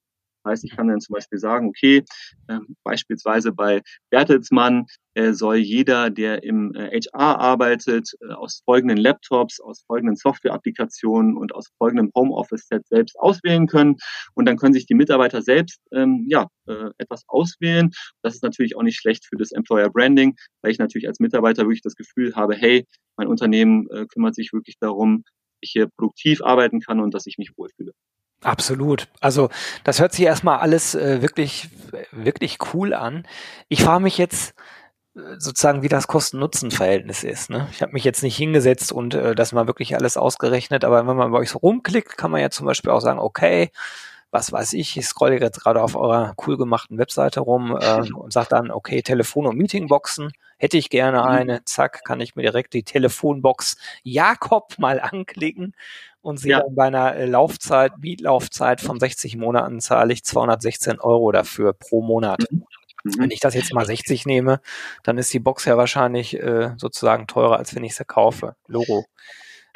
heißt, 0.47 0.65
ich 0.65 0.75
kann 0.75 0.89
dann 0.89 1.01
zum 1.01 1.15
Beispiel 1.15 1.39
sagen, 1.39 1.69
okay, 1.69 2.05
äh, 2.49 2.59
beispielsweise 2.85 3.53
bei 3.53 3.83
Bertelsmann 4.11 4.87
äh, 5.15 5.33
soll 5.33 5.57
jeder, 5.57 6.11
der 6.11 6.43
im 6.45 6.75
äh, 6.75 7.01
HR 7.01 7.39
arbeitet, 7.39 8.13
äh, 8.21 8.33
aus 8.33 8.63
folgenden 8.65 8.99
Laptops, 8.99 9.61
aus 9.61 9.83
folgenden 9.87 10.17
Software-Applikationen 10.17 11.37
und 11.37 11.55
aus 11.55 11.71
folgendem 11.79 12.11
Homeoffice-Set 12.15 12.87
selbst 12.87 13.19
auswählen 13.19 13.67
können. 13.67 13.97
Und 14.35 14.47
dann 14.47 14.57
können 14.57 14.75
sich 14.75 14.87
die 14.87 14.95
Mitarbeiter 14.95 15.43
selbst 15.43 15.81
ähm, 15.93 16.27
ja, 16.29 16.49
äh, 16.67 16.91
etwas 16.99 17.25
auswählen. 17.29 17.91
Das 18.23 18.35
ist 18.35 18.43
natürlich 18.43 18.77
auch 18.77 18.83
nicht 18.83 18.99
schlecht 18.99 19.25
für 19.27 19.37
das 19.37 19.53
Employer 19.53 19.91
Branding, 19.91 20.37
weil 20.63 20.73
ich 20.73 20.79
natürlich 20.79 21.09
als 21.09 21.19
Mitarbeiter 21.21 21.63
wirklich 21.63 21.83
das 21.83 21.97
Gefühl 21.97 22.35
habe, 22.35 22.55
hey, 22.55 22.87
mein 23.17 23.29
Unternehmen 23.29 23.89
äh, 23.91 24.07
kümmert 24.07 24.35
sich 24.35 24.53
wirklich 24.53 24.77
darum, 24.81 25.25
ich 25.61 25.71
hier 25.71 25.89
produktiv 25.97 26.43
arbeiten 26.43 26.81
kann 26.81 27.01
und 27.01 27.15
dass 27.15 27.27
ich 27.27 27.39
mich 27.39 27.53
wohlfühle. 27.57 27.93
Absolut. 28.43 29.09
Also 29.21 29.49
das 29.85 30.01
hört 30.01 30.13
sich 30.13 30.25
erstmal 30.25 30.59
alles 30.59 30.95
äh, 30.95 31.23
wirklich, 31.23 31.69
wirklich 32.13 32.59
cool 32.73 32.95
an. 32.95 33.27
Ich 33.69 33.83
frage 33.83 34.03
mich 34.03 34.19
jetzt 34.19 34.55
äh, 35.17 35.21
sozusagen, 35.39 35.83
wie 35.83 35.89
das 35.89 36.07
Kosten-Nutzen-Verhältnis 36.07 37.25
ist. 37.25 37.51
Ne? 37.51 37.69
Ich 37.73 37.83
habe 37.83 37.93
mich 37.93 38.05
jetzt 38.05 38.23
nicht 38.23 38.37
hingesetzt 38.37 38.93
und 38.93 39.15
äh, 39.15 39.35
das 39.35 39.53
mal 39.53 39.67
wirklich 39.67 39.97
alles 39.97 40.17
ausgerechnet, 40.17 40.85
aber 40.85 41.07
wenn 41.07 41.17
man 41.17 41.33
bei 41.33 41.39
euch 41.39 41.51
so 41.51 41.59
rumklickt, 41.59 42.17
kann 42.17 42.31
man 42.31 42.41
ja 42.41 42.51
zum 42.51 42.67
Beispiel 42.67 42.93
auch 42.93 43.01
sagen, 43.01 43.19
okay, 43.19 43.71
was 44.31 44.53
weiß 44.53 44.75
ich, 44.75 44.97
ich 44.97 45.07
scrolle 45.07 45.41
jetzt 45.41 45.63
gerade 45.63 45.83
auf 45.83 45.97
eurer 45.97 46.35
cool 46.47 46.59
gemachten 46.59 46.99
Webseite 46.99 47.41
rum 47.41 47.77
äh, 47.81 48.03
und 48.15 48.33
sage 48.33 48.49
dann, 48.51 48.71
okay, 48.71 49.03
Telefon- 49.03 49.47
und 49.47 49.57
Meetingboxen 49.57 50.33
hätte 50.57 50.79
ich 50.79 50.91
gerne 50.91 51.19
mhm. 51.19 51.27
eine, 51.27 51.65
zack, 51.65 52.05
kann 52.05 52.21
ich 52.21 52.37
mir 52.37 52.43
direkt 52.43 52.75
die 52.75 52.83
Telefonbox 52.83 53.77
Jakob 54.03 54.79
mal 54.79 55.01
anklicken 55.01 55.75
und 56.23 56.39
sie 56.39 56.51
ja. 56.51 56.61
dann 56.61 56.75
bei 56.75 56.87
einer 56.87 57.15
äh, 57.15 57.27
Laufzeit, 57.27 57.99
Mietlaufzeit 57.99 58.81
von 58.81 58.99
60 58.99 59.37
Monaten 59.37 59.81
zahle 59.81 60.13
ich 60.13 60.25
216 60.25 61.01
Euro 61.01 61.31
dafür 61.33 61.73
pro 61.73 62.03
Monat. 62.03 62.45
Mhm. 62.51 62.65
Mhm. 63.05 63.19
Wenn 63.19 63.31
ich 63.31 63.41
das 63.41 63.55
jetzt 63.55 63.73
mal 63.73 63.87
60 63.87 64.27
nehme, 64.27 64.61
dann 65.05 65.19
ist 65.19 65.33
die 65.33 65.39
Box 65.39 65.65
ja 65.65 65.77
wahrscheinlich 65.77 66.35
äh, 66.41 66.73
sozusagen 66.77 67.27
teurer, 67.27 67.59
als 67.59 67.75
wenn 67.75 67.85
ich 67.85 67.95
sie 67.95 68.05
kaufe. 68.05 68.57
Logo. 68.67 69.05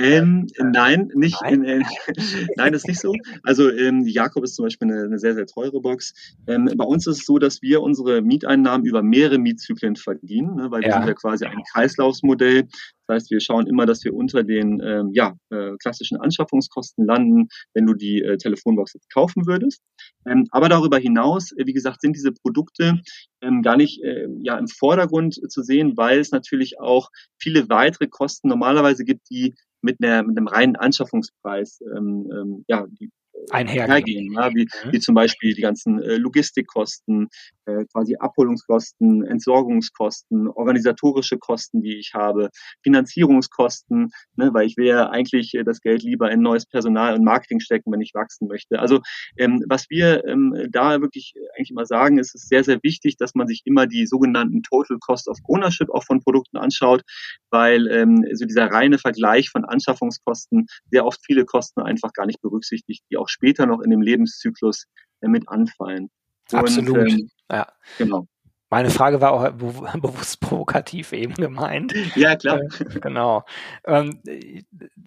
Ähm, 0.00 0.46
nein, 0.58 1.10
nicht. 1.14 1.36
Nein. 1.42 1.62
Äh, 1.64 1.82
nein, 2.56 2.72
das 2.72 2.82
ist 2.82 2.88
nicht 2.88 3.00
so. 3.00 3.12
Also 3.42 3.70
ähm, 3.70 4.04
die 4.04 4.12
Jakob 4.12 4.44
ist 4.44 4.54
zum 4.54 4.64
Beispiel 4.64 4.90
eine, 4.90 5.04
eine 5.04 5.18
sehr, 5.18 5.34
sehr 5.34 5.46
teure 5.46 5.80
Box. 5.80 6.14
Ähm, 6.46 6.70
bei 6.74 6.84
uns 6.84 7.06
ist 7.06 7.18
es 7.18 7.26
so, 7.26 7.38
dass 7.38 7.60
wir 7.60 7.82
unsere 7.82 8.22
Mieteinnahmen 8.22 8.86
über 8.86 9.02
mehrere 9.02 9.38
Mietzyklen 9.38 9.96
verdienen, 9.96 10.56
ne, 10.56 10.70
weil 10.70 10.82
wir 10.82 10.92
sind 10.92 11.06
ja 11.06 11.14
quasi 11.14 11.44
ein 11.44 11.62
Kreislaufsmodell. 11.70 12.66
Das 13.06 13.16
heißt, 13.16 13.30
wir 13.30 13.40
schauen 13.40 13.66
immer, 13.66 13.84
dass 13.84 14.02
wir 14.04 14.14
unter 14.14 14.42
den 14.42 14.80
ähm, 14.82 15.10
ja, 15.12 15.34
äh, 15.50 15.72
klassischen 15.82 16.16
Anschaffungskosten 16.18 17.04
landen, 17.04 17.48
wenn 17.74 17.84
du 17.84 17.94
die 17.94 18.22
äh, 18.22 18.38
Telefonbox 18.38 18.94
jetzt 18.94 19.12
kaufen 19.12 19.46
würdest. 19.46 19.82
Ähm, 20.26 20.46
aber 20.50 20.68
darüber 20.68 20.98
hinaus, 20.98 21.52
äh, 21.52 21.66
wie 21.66 21.72
gesagt, 21.72 22.00
sind 22.00 22.16
diese 22.16 22.32
Produkte 22.32 23.00
ähm, 23.42 23.62
gar 23.62 23.76
nicht 23.76 24.02
äh, 24.02 24.28
ja, 24.42 24.56
im 24.56 24.68
Vordergrund 24.68 25.34
zu 25.50 25.62
sehen, 25.62 25.96
weil 25.96 26.20
es 26.20 26.30
natürlich 26.30 26.80
auch 26.80 27.10
viele 27.38 27.68
weitere 27.68 28.06
Kosten 28.06 28.48
normalerweise 28.48 29.04
gibt, 29.04 29.28
die 29.28 29.54
mit, 29.82 30.02
einer, 30.02 30.22
mit 30.22 30.36
einem 30.36 30.48
reinen 30.48 30.76
Anschaffungspreis 30.76 31.80
ähm, 31.96 32.30
ähm, 32.32 32.64
ja, 32.68 32.86
die 32.88 33.10
einhergehen, 33.50 34.32
ja, 34.32 34.50
wie, 34.54 34.64
mhm. 34.64 34.92
wie 34.92 35.00
zum 35.00 35.14
Beispiel 35.14 35.54
die 35.54 35.62
ganzen 35.62 36.02
äh, 36.02 36.16
Logistikkosten, 36.16 37.28
äh, 37.66 37.84
quasi 37.92 38.16
Abholungskosten, 38.16 39.24
Entsorgungskosten, 39.24 40.48
organisatorische 40.48 41.38
Kosten, 41.38 41.82
die 41.82 41.98
ich 41.98 42.12
habe, 42.14 42.50
Finanzierungskosten, 42.82 44.10
ne, 44.36 44.50
weil 44.52 44.66
ich 44.66 44.76
will 44.76 44.86
ja 44.86 45.08
eigentlich 45.10 45.54
äh, 45.54 45.64
das 45.64 45.80
Geld 45.80 46.02
lieber 46.02 46.30
in 46.30 46.40
neues 46.40 46.66
Personal 46.66 47.14
und 47.14 47.24
Marketing 47.24 47.60
stecken, 47.60 47.92
wenn 47.92 48.00
ich 48.00 48.12
wachsen 48.14 48.48
möchte. 48.48 48.78
Also 48.78 49.00
ähm, 49.38 49.64
was 49.68 49.88
wir 49.88 50.24
ähm, 50.26 50.54
da 50.70 51.00
wirklich 51.00 51.34
eigentlich 51.56 51.70
immer 51.70 51.86
sagen, 51.86 52.18
ist 52.18 52.34
es 52.34 52.42
sehr, 52.42 52.64
sehr 52.64 52.78
wichtig, 52.82 53.16
dass 53.16 53.34
man 53.34 53.46
sich 53.46 53.62
immer 53.64 53.86
die 53.86 54.06
sogenannten 54.06 54.62
Total 54.62 54.98
Cost 55.00 55.28
of 55.28 55.38
Ownership 55.48 55.90
auch 55.90 56.04
von 56.04 56.20
Produkten 56.20 56.56
anschaut, 56.56 57.02
weil 57.50 57.86
ähm, 57.88 58.26
so 58.32 58.44
dieser 58.44 58.66
reine 58.66 58.98
Vergleich 58.98 59.50
von 59.50 59.64
Anschaffungskosten 59.64 60.66
sehr 60.90 61.06
oft 61.06 61.20
viele 61.24 61.44
Kosten 61.44 61.80
einfach 61.80 62.12
gar 62.12 62.26
nicht 62.26 62.40
berücksichtigt, 62.40 63.04
die 63.10 63.16
auch 63.16 63.28
später 63.30 63.66
noch 63.66 63.80
in 63.80 63.90
dem 63.90 64.02
Lebenszyklus 64.02 64.86
äh, 65.20 65.28
mit 65.28 65.48
anfallen. 65.48 66.10
Absolut. 66.52 66.98
Und, 66.98 67.10
ähm, 67.10 67.30
ja. 67.50 67.72
Genau. 67.98 68.26
Meine 68.72 68.90
Frage 68.90 69.20
war 69.20 69.32
auch 69.32 69.50
bewusst 70.00 70.40
provokativ 70.40 71.12
eben 71.12 71.34
gemeint. 71.34 71.92
Ja, 72.14 72.36
klar. 72.36 72.60
Äh, 72.60 73.00
genau. 73.00 73.44
Ähm, 73.84 74.20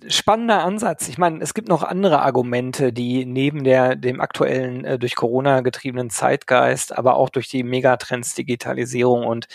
spannender 0.07 0.63
Ansatz. 0.63 1.07
Ich 1.07 1.17
meine, 1.17 1.41
es 1.41 1.53
gibt 1.53 1.69
noch 1.69 1.81
andere 1.81 2.21
Argumente, 2.21 2.91
die 2.91 3.25
neben 3.25 3.63
der, 3.63 3.95
dem 3.95 4.19
aktuellen 4.19 4.83
äh, 4.83 4.99
durch 4.99 5.15
Corona 5.15 5.61
getriebenen 5.61 6.09
Zeitgeist, 6.09 6.95
aber 6.95 7.15
auch 7.15 7.29
durch 7.29 7.47
die 7.47 7.63
Megatrends 7.63 8.35
Digitalisierung 8.35 9.25
und 9.25 9.47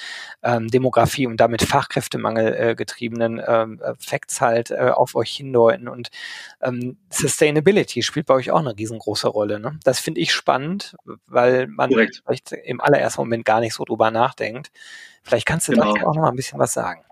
ähm, 0.42 0.68
Demografie 0.68 1.26
und 1.26 1.38
damit 1.38 1.60
Fachkräftemangel 1.60 2.54
äh, 2.54 2.74
getriebenen 2.74 3.42
ähm, 3.46 3.78
Facts 3.98 4.40
halt 4.40 4.70
äh, 4.70 4.90
auf 4.94 5.16
euch 5.16 5.32
hindeuten. 5.32 5.86
Und 5.86 6.08
ähm, 6.62 6.96
Sustainability 7.10 8.02
spielt 8.02 8.24
bei 8.24 8.34
euch 8.34 8.50
auch 8.50 8.60
eine 8.60 8.76
riesengroße 8.76 9.28
Rolle. 9.28 9.60
Ne? 9.60 9.78
Das 9.84 10.00
finde 10.00 10.22
ich 10.22 10.32
spannend, 10.32 10.96
weil 11.26 11.66
man 11.66 11.90
Korrekt. 11.90 12.22
vielleicht 12.24 12.52
im 12.52 12.80
allerersten 12.80 13.20
Moment 13.20 13.44
gar 13.44 13.60
nicht 13.60 13.74
so 13.74 13.84
drüber 13.84 13.97
drüber 13.98 14.10
nachdenkt. 14.10 14.70
Vielleicht 15.22 15.46
kannst 15.46 15.68
du 15.68 15.72
genau. 15.72 15.92
dazu 15.92 16.06
auch 16.06 16.14
noch 16.14 16.22
mal 16.22 16.30
ein 16.30 16.36
bisschen 16.36 16.58
was 16.58 16.72
sagen. 16.72 17.02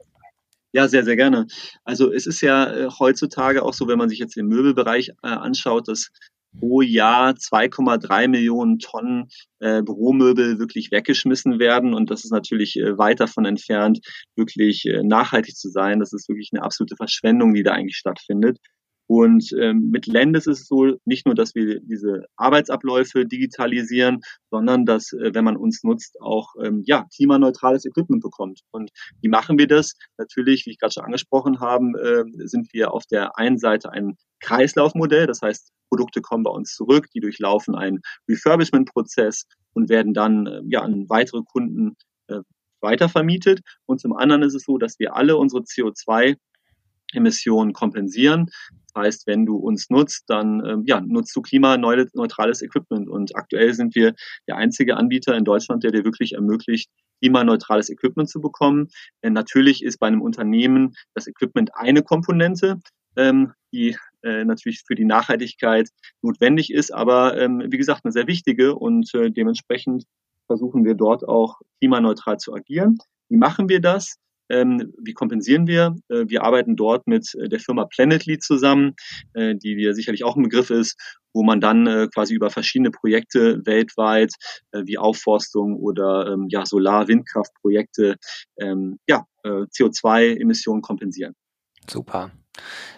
Ja, 0.72 0.88
sehr, 0.88 1.04
sehr 1.04 1.16
gerne. 1.16 1.46
Also 1.84 2.12
es 2.12 2.26
ist 2.26 2.40
ja 2.42 2.70
äh, 2.70 2.88
heutzutage 2.98 3.62
auch 3.62 3.72
so, 3.72 3.88
wenn 3.88 3.98
man 3.98 4.08
sich 4.08 4.18
jetzt 4.18 4.36
den 4.36 4.46
Möbelbereich 4.46 5.10
äh, 5.22 5.28
anschaut, 5.28 5.88
dass 5.88 6.10
pro 6.58 6.80
Jahr 6.80 7.32
2,3 7.32 8.28
Millionen 8.28 8.78
Tonnen 8.78 9.28
äh, 9.58 9.82
Büromöbel 9.82 10.58
wirklich 10.58 10.90
weggeschmissen 10.90 11.58
werden. 11.58 11.94
Und 11.94 12.10
das 12.10 12.24
ist 12.24 12.30
natürlich 12.30 12.76
äh, 12.76 12.96
weit 12.98 13.20
davon 13.20 13.44
entfernt, 13.44 14.00
wirklich 14.36 14.86
äh, 14.86 15.02
nachhaltig 15.02 15.56
zu 15.56 15.70
sein. 15.70 16.00
Das 16.00 16.12
ist 16.12 16.28
wirklich 16.28 16.50
eine 16.52 16.62
absolute 16.62 16.96
Verschwendung, 16.96 17.54
die 17.54 17.62
da 17.62 17.72
eigentlich 17.72 17.96
stattfindet. 17.96 18.58
Und 19.06 19.52
ähm, 19.60 19.90
mit 19.90 20.06
Lendes 20.06 20.46
ist 20.46 20.62
es 20.62 20.66
so, 20.66 20.96
nicht 21.04 21.26
nur, 21.26 21.34
dass 21.34 21.54
wir 21.54 21.80
diese 21.80 22.24
Arbeitsabläufe 22.36 23.24
digitalisieren, 23.24 24.20
sondern 24.50 24.84
dass, 24.84 25.12
äh, 25.12 25.32
wenn 25.32 25.44
man 25.44 25.56
uns 25.56 25.84
nutzt, 25.84 26.20
auch 26.20 26.54
ähm, 26.62 26.82
ja, 26.86 27.06
klimaneutrales 27.14 27.84
Equipment 27.84 28.22
bekommt. 28.22 28.60
Und 28.72 28.90
wie 29.20 29.28
machen 29.28 29.58
wir 29.58 29.68
das? 29.68 29.94
Natürlich, 30.18 30.66
wie 30.66 30.70
ich 30.70 30.78
gerade 30.78 30.92
schon 30.92 31.04
angesprochen 31.04 31.60
habe, 31.60 32.26
äh, 32.36 32.46
sind 32.46 32.72
wir 32.72 32.92
auf 32.92 33.06
der 33.06 33.38
einen 33.38 33.58
Seite 33.58 33.90
ein 33.90 34.16
Kreislaufmodell, 34.40 35.26
das 35.26 35.40
heißt, 35.40 35.72
Produkte 35.88 36.20
kommen 36.20 36.42
bei 36.42 36.50
uns 36.50 36.74
zurück, 36.74 37.08
die 37.14 37.20
durchlaufen 37.20 37.74
einen 37.74 38.00
Refurbishment-Prozess 38.28 39.46
und 39.72 39.88
werden 39.88 40.14
dann 40.14 40.46
äh, 40.46 40.62
ja 40.68 40.82
an 40.82 41.08
weitere 41.08 41.42
Kunden 41.42 41.96
äh, 42.28 42.40
weitervermietet. 42.80 43.60
Und 43.86 44.00
zum 44.00 44.16
anderen 44.16 44.42
ist 44.42 44.54
es 44.54 44.64
so, 44.64 44.78
dass 44.78 44.98
wir 44.98 45.14
alle 45.14 45.36
unsere 45.36 45.62
CO2 45.62 46.36
Emissionen 47.12 47.72
kompensieren. 47.72 48.50
Heißt, 48.96 49.26
wenn 49.26 49.46
du 49.46 49.56
uns 49.56 49.90
nutzt, 49.90 50.24
dann 50.28 50.64
ähm, 50.66 50.82
ja, 50.86 51.00
nutzt 51.00 51.36
du 51.36 51.42
klimaneutrales 51.42 52.62
Equipment. 52.62 53.08
Und 53.08 53.36
aktuell 53.36 53.74
sind 53.74 53.94
wir 53.94 54.14
der 54.48 54.56
einzige 54.56 54.96
Anbieter 54.96 55.36
in 55.36 55.44
Deutschland, 55.44 55.84
der 55.84 55.92
dir 55.92 56.04
wirklich 56.04 56.32
ermöglicht, 56.32 56.90
klimaneutrales 57.20 57.90
Equipment 57.90 58.28
zu 58.28 58.40
bekommen. 58.40 58.88
Denn 59.22 59.32
natürlich 59.32 59.82
ist 59.84 59.98
bei 59.98 60.06
einem 60.06 60.22
Unternehmen 60.22 60.94
das 61.14 61.26
Equipment 61.26 61.70
eine 61.74 62.02
Komponente, 62.02 62.80
ähm, 63.16 63.52
die 63.72 63.96
äh, 64.22 64.44
natürlich 64.44 64.82
für 64.86 64.94
die 64.94 65.04
Nachhaltigkeit 65.04 65.88
notwendig 66.22 66.72
ist, 66.72 66.92
aber 66.92 67.38
ähm, 67.38 67.62
wie 67.68 67.78
gesagt 67.78 68.04
eine 68.04 68.12
sehr 68.12 68.26
wichtige 68.26 68.74
und 68.74 69.14
äh, 69.14 69.30
dementsprechend 69.30 70.04
versuchen 70.46 70.84
wir 70.84 70.94
dort 70.94 71.26
auch 71.26 71.60
klimaneutral 71.78 72.38
zu 72.38 72.54
agieren. 72.54 72.98
Wie 73.28 73.36
machen 73.36 73.68
wir 73.68 73.80
das? 73.80 74.16
Ähm, 74.48 74.92
wie 75.02 75.12
kompensieren 75.12 75.66
wir? 75.66 75.96
Äh, 76.08 76.24
wir 76.28 76.42
arbeiten 76.44 76.76
dort 76.76 77.06
mit 77.06 77.34
äh, 77.34 77.48
der 77.48 77.60
Firma 77.60 77.86
Planetly 77.86 78.38
zusammen, 78.38 78.94
äh, 79.34 79.54
die 79.54 79.76
dir 79.76 79.94
sicherlich 79.94 80.24
auch 80.24 80.36
ein 80.36 80.42
Begriff 80.42 80.70
ist, 80.70 80.96
wo 81.32 81.42
man 81.42 81.60
dann 81.60 81.86
äh, 81.86 82.08
quasi 82.12 82.34
über 82.34 82.50
verschiedene 82.50 82.90
Projekte 82.90 83.60
weltweit 83.64 84.32
äh, 84.72 84.82
wie 84.84 84.98
Aufforstung 84.98 85.76
oder 85.76 86.32
ähm, 86.32 86.46
ja, 86.48 86.64
Solar-Windkraftprojekte 86.64 88.16
ähm, 88.58 88.98
ja, 89.06 89.26
äh, 89.44 89.48
CO2-Emissionen 89.48 90.82
kompensieren. 90.82 91.34
Super. 91.88 92.32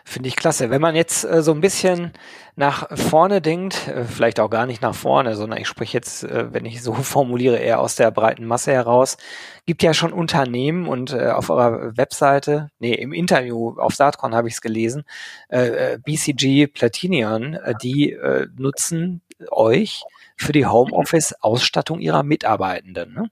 Finde 0.04 0.28
ich 0.28 0.36
klasse. 0.36 0.70
Wenn 0.70 0.80
man 0.80 0.96
jetzt 0.96 1.24
äh, 1.24 1.42
so 1.42 1.52
ein 1.52 1.60
bisschen 1.60 2.12
nach 2.56 2.88
vorne 2.96 3.42
denkt, 3.42 3.88
äh, 3.88 4.04
vielleicht 4.04 4.40
auch 4.40 4.48
gar 4.48 4.64
nicht 4.64 4.80
nach 4.80 4.94
vorne, 4.94 5.36
sondern 5.36 5.60
ich 5.60 5.68
spreche 5.68 5.98
jetzt, 5.98 6.24
äh, 6.24 6.52
wenn 6.52 6.64
ich 6.64 6.82
so 6.82 6.94
formuliere, 6.94 7.58
eher 7.58 7.80
aus 7.80 7.94
der 7.96 8.10
breiten 8.10 8.46
Masse 8.46 8.72
heraus, 8.72 9.18
gibt 9.66 9.82
ja 9.82 9.92
schon 9.92 10.12
Unternehmen 10.12 10.88
und 10.88 11.12
äh, 11.12 11.28
auf 11.28 11.50
eurer 11.50 11.96
Webseite, 11.96 12.70
nee, 12.78 12.94
im 12.94 13.12
Interview 13.12 13.78
auf 13.78 13.94
Saatkorn 13.94 14.34
habe 14.34 14.48
ich 14.48 14.54
es 14.54 14.60
gelesen, 14.62 15.04
äh, 15.50 15.92
äh, 15.94 15.98
BCG 15.98 16.68
Platinion, 16.68 17.58
die 17.82 18.16
nutzen 18.56 19.20
euch 19.50 20.02
für 20.36 20.52
die 20.52 20.66
Homeoffice-Ausstattung 20.66 22.00
ihrer 22.00 22.22
Mitarbeitenden. 22.22 23.12
Ne? 23.12 23.30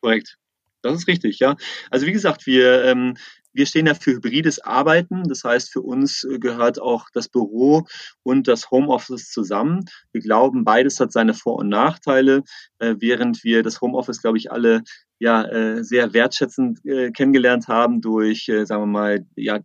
Korrekt. 0.00 0.38
Das 0.82 0.94
ist 0.94 1.08
richtig, 1.08 1.38
ja. 1.40 1.56
Also 1.90 2.06
wie 2.06 2.12
gesagt, 2.12 2.46
wir 2.46 2.84
ähm, 2.84 3.16
wir 3.52 3.66
stehen 3.66 3.86
ja 3.86 3.94
für 3.94 4.12
hybrides 4.12 4.60
Arbeiten. 4.60 5.24
Das 5.24 5.44
heißt, 5.44 5.72
für 5.72 5.80
uns 5.80 6.24
äh, 6.24 6.38
gehört 6.38 6.80
auch 6.80 7.06
das 7.12 7.28
Büro 7.28 7.86
und 8.22 8.48
das 8.48 8.70
Homeoffice 8.70 9.30
zusammen. 9.30 9.84
Wir 10.12 10.20
glauben, 10.20 10.64
beides 10.64 11.00
hat 11.00 11.12
seine 11.12 11.34
Vor- 11.34 11.58
und 11.58 11.68
Nachteile, 11.68 12.42
äh, 12.78 12.94
während 12.98 13.44
wir 13.44 13.62
das 13.62 13.80
Homeoffice, 13.80 14.20
glaube 14.22 14.38
ich, 14.38 14.52
alle 14.52 14.82
ja 15.18 15.42
äh, 15.44 15.82
sehr 15.82 16.12
wertschätzend 16.12 16.80
kennengelernt 17.14 17.66
haben 17.66 18.00
durch, 18.00 18.44
sagen 18.44 18.82
wir 18.82 18.86
mal, 18.86 19.26
ja 19.34 19.58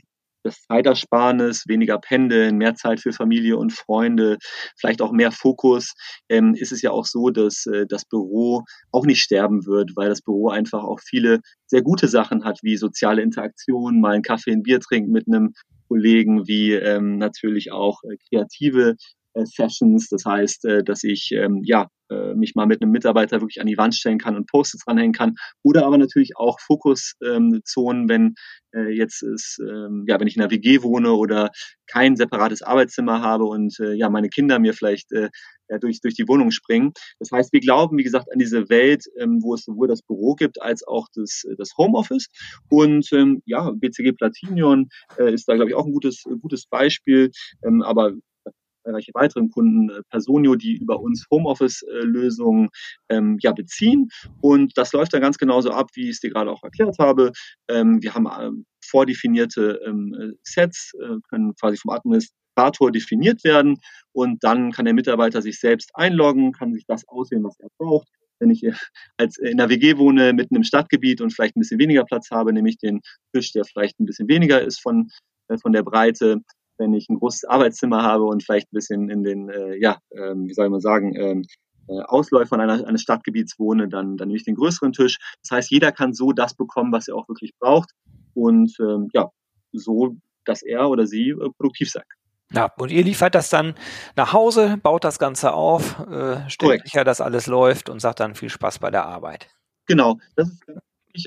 das 0.44 0.62
Zeitersparnis, 0.64 1.64
weniger 1.68 1.98
Pendeln, 1.98 2.58
mehr 2.58 2.76
Zeit 2.76 3.00
für 3.00 3.14
Familie 3.14 3.58
und 3.58 3.74
Freunde, 3.74 4.38
vielleicht 4.78 5.02
auch 5.02 5.12
mehr 5.12 5.32
Fokus, 5.32 5.94
ähm, 6.30 6.54
ist 6.56 6.72
es 6.72 6.82
ja 6.82 6.92
auch 6.92 7.06
so, 7.06 7.30
dass 7.30 7.66
äh, 7.66 7.86
das 7.88 8.06
Büro 8.06 8.64
auch 8.92 9.06
nicht 9.06 9.22
sterben 9.22 9.66
wird, 9.66 9.92
weil 9.96 10.10
das 10.10 10.22
Büro 10.22 10.50
einfach 10.50 10.84
auch 10.84 11.00
viele 11.00 11.40
sehr 11.66 11.82
gute 11.82 12.08
Sachen 12.08 12.44
hat, 12.44 12.60
wie 12.62 12.78
soziale 12.78 13.22
Interaktion, 13.22 14.00
mal 14.00 14.14
einen 14.14 14.24
Kaffee, 14.24 14.52
ein 14.52 14.64
Bier 14.64 14.80
trinken 14.80 15.12
mit 15.12 15.28
einem 15.28 15.54
Kollegen, 15.88 16.48
wie 16.48 16.74
ähm, 16.74 17.18
natürlich 17.18 17.72
auch 17.72 18.02
äh, 18.04 18.18
kreative 18.30 18.96
Sessions. 19.36 20.10
Das 20.10 20.26
heißt, 20.26 20.66
äh, 20.66 20.84
dass 20.84 21.04
ich 21.04 21.32
ähm, 21.32 21.62
ja 21.64 21.88
äh, 22.10 22.34
mich 22.36 22.56
mal 22.56 22.66
mit 22.66 22.82
einem 22.82 22.92
Mitarbeiter 22.92 23.42
wirklich 23.42 23.62
an 23.62 23.68
die 23.68 23.78
Wand 23.78 23.96
stellen 23.96 24.18
kann 24.18 24.36
und 24.36 24.48
Post-its 24.48 24.86
dranhängen 24.86 25.14
kann. 25.14 25.36
Oder 25.64 25.86
aber 25.86 25.98
natürlich 25.98 26.38
auch 26.38 26.60
Fokuszonen, 26.60 28.10
wenn 28.10 28.36
äh, 28.74 28.90
jetzt 28.90 29.24
ist, 29.24 29.60
ähm, 29.62 30.06
ja, 30.08 30.20
wenn 30.20 30.28
ich 30.28 30.36
in 30.36 30.42
einer 30.42 30.52
WG 30.52 30.84
wohne 30.84 31.14
oder 31.14 31.50
kein 31.88 32.16
separates 32.16 32.62
Arbeitszimmer 32.62 33.22
habe 33.22 33.46
und 33.46 33.80
äh, 33.80 33.94
ja, 33.94 34.10
meine 34.10 34.30
Kinder 34.30 34.60
mir 34.60 34.74
vielleicht 34.74 35.12
äh, 35.12 35.30
ja, 35.70 35.78
durch, 35.78 36.02
durch 36.02 36.16
die 36.16 36.28
Wohnung 36.28 36.52
springen. 36.52 36.92
Das 37.20 37.32
heißt, 37.32 37.54
wir 37.54 37.60
glauben, 37.60 37.98
wie 37.98 38.04
gesagt, 38.04 38.32
an 38.32 38.40
diese 38.40 38.70
Welt, 38.70 39.06
ähm, 39.20 39.40
wo 39.42 39.54
es 39.54 39.64
sowohl 39.64 39.88
das 39.88 40.02
Büro 40.02 40.36
gibt 40.36 40.62
als 40.62 40.86
auch 40.86 41.08
das, 41.14 41.44
das 41.58 41.72
Homeoffice. 41.78 42.28
Und 42.70 43.12
ähm, 43.14 43.42
ja, 43.46 43.72
BCG 43.72 44.14
Platinion 44.14 44.90
äh, 45.18 45.34
ist 45.34 45.48
da, 45.48 45.56
glaube 45.56 45.70
ich, 45.70 45.76
auch 45.76 45.86
ein 45.86 45.94
gutes, 45.94 46.24
gutes 46.42 46.66
Beispiel. 46.68 47.32
Ähm, 47.66 47.82
aber 47.82 48.14
zahlreiche 48.84 49.12
weiteren 49.14 49.50
Kunden, 49.50 49.90
äh, 49.90 50.02
Personio, 50.10 50.56
die 50.56 50.78
über 50.78 51.00
uns 51.00 51.26
Homeoffice-Lösungen 51.32 52.70
ähm, 53.10 53.38
ja, 53.42 53.52
beziehen. 53.52 54.10
Und 54.42 54.78
das 54.78 54.94
läuft 54.94 55.14
dann 55.14 55.22
ganz 55.22 55.38
genauso 55.38 55.72
ab, 55.72 55.90
wie 55.96 56.04
ich 56.04 56.12
es 56.12 56.20
dir 56.20 56.32
gerade 56.32 56.52
auch 56.52 56.64
erklärt 56.64 56.98
habe. 57.00 57.32
Ähm, 57.70 58.02
wir 58.02 58.14
haben 58.14 58.28
ähm, 58.40 58.66
vordefinierte 58.86 59.80
ähm, 59.86 60.36
Sets, 60.44 60.94
äh, 61.00 61.16
können 61.30 61.54
quasi 61.56 61.78
vom 61.78 61.92
Administrator 61.92 62.92
definiert 62.92 63.44
werden 63.44 63.80
und 64.12 64.44
dann 64.44 64.72
kann 64.72 64.86
der 64.86 64.94
Mitarbeiter 64.94 65.42
sich 65.42 65.60
selbst 65.60 65.92
einloggen, 65.94 66.52
kann 66.52 66.74
sich 66.74 66.86
das 66.86 67.08
auswählen, 67.08 67.44
was 67.44 67.60
er 67.60 67.70
braucht. 67.78 68.08
Wenn 68.40 68.52
ich 68.52 68.64
als 69.18 69.38
in 69.38 69.58
der 69.58 69.70
WG 69.70 69.98
wohne, 69.98 70.34
mitten 70.34 70.56
im 70.56 70.64
Stadtgebiet 70.64 71.22
und 71.22 71.34
vielleicht 71.34 71.56
ein 71.56 71.62
bisschen 71.62 71.80
weniger 71.80 72.04
Platz 72.04 72.30
habe, 72.30 72.52
nehme 72.52 72.70
ich 72.70 72.78
den 72.78 73.00
Tisch, 73.34 73.54
der 73.54 73.64
vielleicht 73.64 74.00
ein 74.00 74.06
bisschen 74.06 74.28
weniger 74.28 74.62
ist 74.62 74.82
von, 74.82 75.10
äh, 75.48 75.58
von 75.58 75.72
der 75.72 75.84
Breite 75.84 76.42
wenn 76.78 76.94
ich 76.94 77.10
ein 77.10 77.20
großes 77.20 77.46
Arbeitszimmer 77.46 78.04
habe 78.04 78.24
und 78.24 78.44
vielleicht 78.44 78.68
ein 78.68 78.76
bisschen 78.76 79.10
in 79.10 79.24
den, 79.24 79.50
äh, 79.50 79.76
ja, 79.76 80.00
ähm, 80.12 80.48
wie 80.48 80.54
soll 80.54 80.70
man 80.70 80.82
sagen, 80.82 81.16
ähm, 81.16 81.44
äh, 81.88 82.02
Ausläufern 82.02 82.62
einer, 82.62 82.88
eines 82.88 83.02
Stadtgebiets 83.02 83.60
wohne, 83.60 83.90
dann, 83.90 84.18
dann 84.18 84.28
nehme 84.28 84.38
ich 84.38 84.46
den 84.46 84.56
größeren 84.56 84.94
Tisch. 84.94 85.20
Das 85.42 85.52
heißt, 85.52 85.72
jeder 85.72 85.92
kann 85.92 86.14
so 86.14 86.32
das 86.32 86.54
bekommen, 86.56 86.92
was 86.92 87.08
er 87.08 87.16
auch 87.16 87.28
wirklich 87.28 87.54
braucht 87.60 87.92
und 88.34 88.74
ähm, 88.80 89.10
ja, 89.14 89.30
so, 89.74 90.16
dass 90.46 90.62
er 90.62 90.90
oder 90.90 91.08
sie 91.08 91.30
äh, 91.30 91.50
produktiv 91.58 91.92
sein 91.92 92.04
kann. 92.08 92.20
Ja, 92.56 92.72
und 92.78 92.92
ihr 92.92 93.04
liefert 93.04 93.34
das 93.34 93.50
dann 93.50 93.74
nach 94.16 94.32
Hause, 94.32 94.78
baut 94.82 95.04
das 95.04 95.18
Ganze 95.18 95.54
auf, 95.54 96.00
äh, 96.08 96.48
stellt 96.50 96.84
sicher, 96.84 97.04
dass 97.04 97.20
alles 97.20 97.48
läuft 97.48 97.90
und 97.90 98.00
sagt 98.00 98.20
dann 98.20 98.36
viel 98.36 98.50
Spaß 98.50 98.80
bei 98.80 98.92
der 98.92 99.06
Arbeit. 99.06 99.50
Genau, 99.88 100.20
das 100.36 100.50
ist 100.50 100.62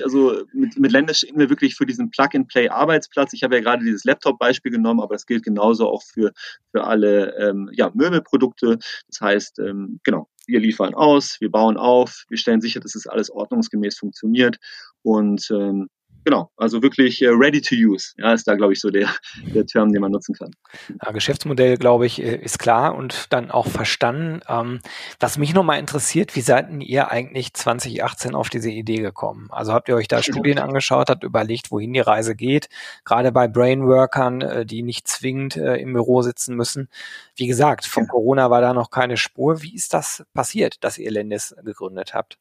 also 0.03 0.43
mit, 0.53 0.77
mit 0.77 0.91
Länder 0.91 1.13
stehen 1.13 1.39
wir 1.39 1.49
wirklich 1.49 1.75
für 1.75 1.85
diesen 1.85 2.11
Plug-and-Play-Arbeitsplatz. 2.11 3.33
Ich 3.33 3.43
habe 3.43 3.55
ja 3.55 3.61
gerade 3.61 3.83
dieses 3.83 4.03
Laptop-Beispiel 4.03 4.71
genommen, 4.71 4.99
aber 4.99 5.15
es 5.15 5.25
gilt 5.25 5.43
genauso 5.43 5.87
auch 5.87 6.03
für, 6.03 6.31
für 6.71 6.83
alle 6.83 7.35
ähm, 7.37 7.69
ja, 7.73 7.91
Möbelprodukte. 7.93 8.77
Das 9.07 9.21
heißt, 9.21 9.59
ähm, 9.59 9.99
genau, 10.03 10.29
wir 10.45 10.59
liefern 10.59 10.93
aus, 10.93 11.39
wir 11.39 11.51
bauen 11.51 11.77
auf, 11.77 12.25
wir 12.29 12.37
stellen 12.37 12.61
sicher, 12.61 12.79
dass 12.79 12.95
es 12.95 13.07
alles 13.07 13.29
ordnungsgemäß 13.29 13.97
funktioniert 13.97 14.57
und 15.03 15.49
ähm, 15.51 15.89
Genau, 16.27 16.51
also 16.57 16.83
wirklich 16.83 17.21
äh, 17.21 17.29
ready 17.29 17.61
to 17.61 17.73
use. 17.73 18.11
Ja, 18.17 18.33
ist 18.33 18.45
da, 18.49 18.55
glaube 18.55 18.73
ich, 18.73 18.81
so 18.81 18.89
der, 18.89 19.07
der 19.55 19.65
Term, 19.65 19.93
den 19.93 20.01
man 20.01 20.11
nutzen 20.11 20.35
kann. 20.35 20.51
Ja, 21.01 21.13
Geschäftsmodell, 21.13 21.77
glaube 21.77 22.05
ich, 22.05 22.21
äh, 22.21 22.35
ist 22.35 22.59
klar 22.59 22.95
und 22.95 23.27
dann 23.31 23.49
auch 23.49 23.65
verstanden. 23.65 24.41
Ähm, 24.49 24.81
was 25.21 25.37
mich 25.37 25.53
nochmal 25.53 25.79
interessiert, 25.79 26.35
wie 26.35 26.41
seid 26.41 26.67
ihr 26.83 27.11
eigentlich 27.11 27.53
2018 27.53 28.35
auf 28.35 28.49
diese 28.49 28.69
Idee 28.69 28.97
gekommen? 28.97 29.47
Also 29.51 29.71
habt 29.71 29.87
ihr 29.87 29.95
euch 29.95 30.09
da 30.09 30.21
Studien 30.21 30.59
angeschaut, 30.59 31.09
habt 31.09 31.23
überlegt, 31.23 31.71
wohin 31.71 31.93
die 31.93 32.01
Reise 32.01 32.35
geht? 32.35 32.67
Gerade 33.05 33.31
bei 33.31 33.47
Brainworkern, 33.47 34.41
äh, 34.41 34.65
die 34.65 34.83
nicht 34.83 35.07
zwingend 35.07 35.55
im 35.55 35.93
Büro 35.93 36.23
sitzen 36.23 36.57
müssen. 36.57 36.89
Wie 37.37 37.47
gesagt, 37.47 37.85
von 37.85 38.03
ja. 38.03 38.09
Corona 38.09 38.49
war 38.49 38.59
da 38.59 38.73
noch 38.73 38.89
keine 38.89 39.15
Spur. 39.15 39.61
Wie 39.61 39.73
ist 39.73 39.93
das 39.93 40.25
passiert, 40.33 40.83
dass 40.83 40.97
ihr 40.97 41.09
Lendis 41.09 41.55
gegründet 41.63 42.13
habt? 42.13 42.37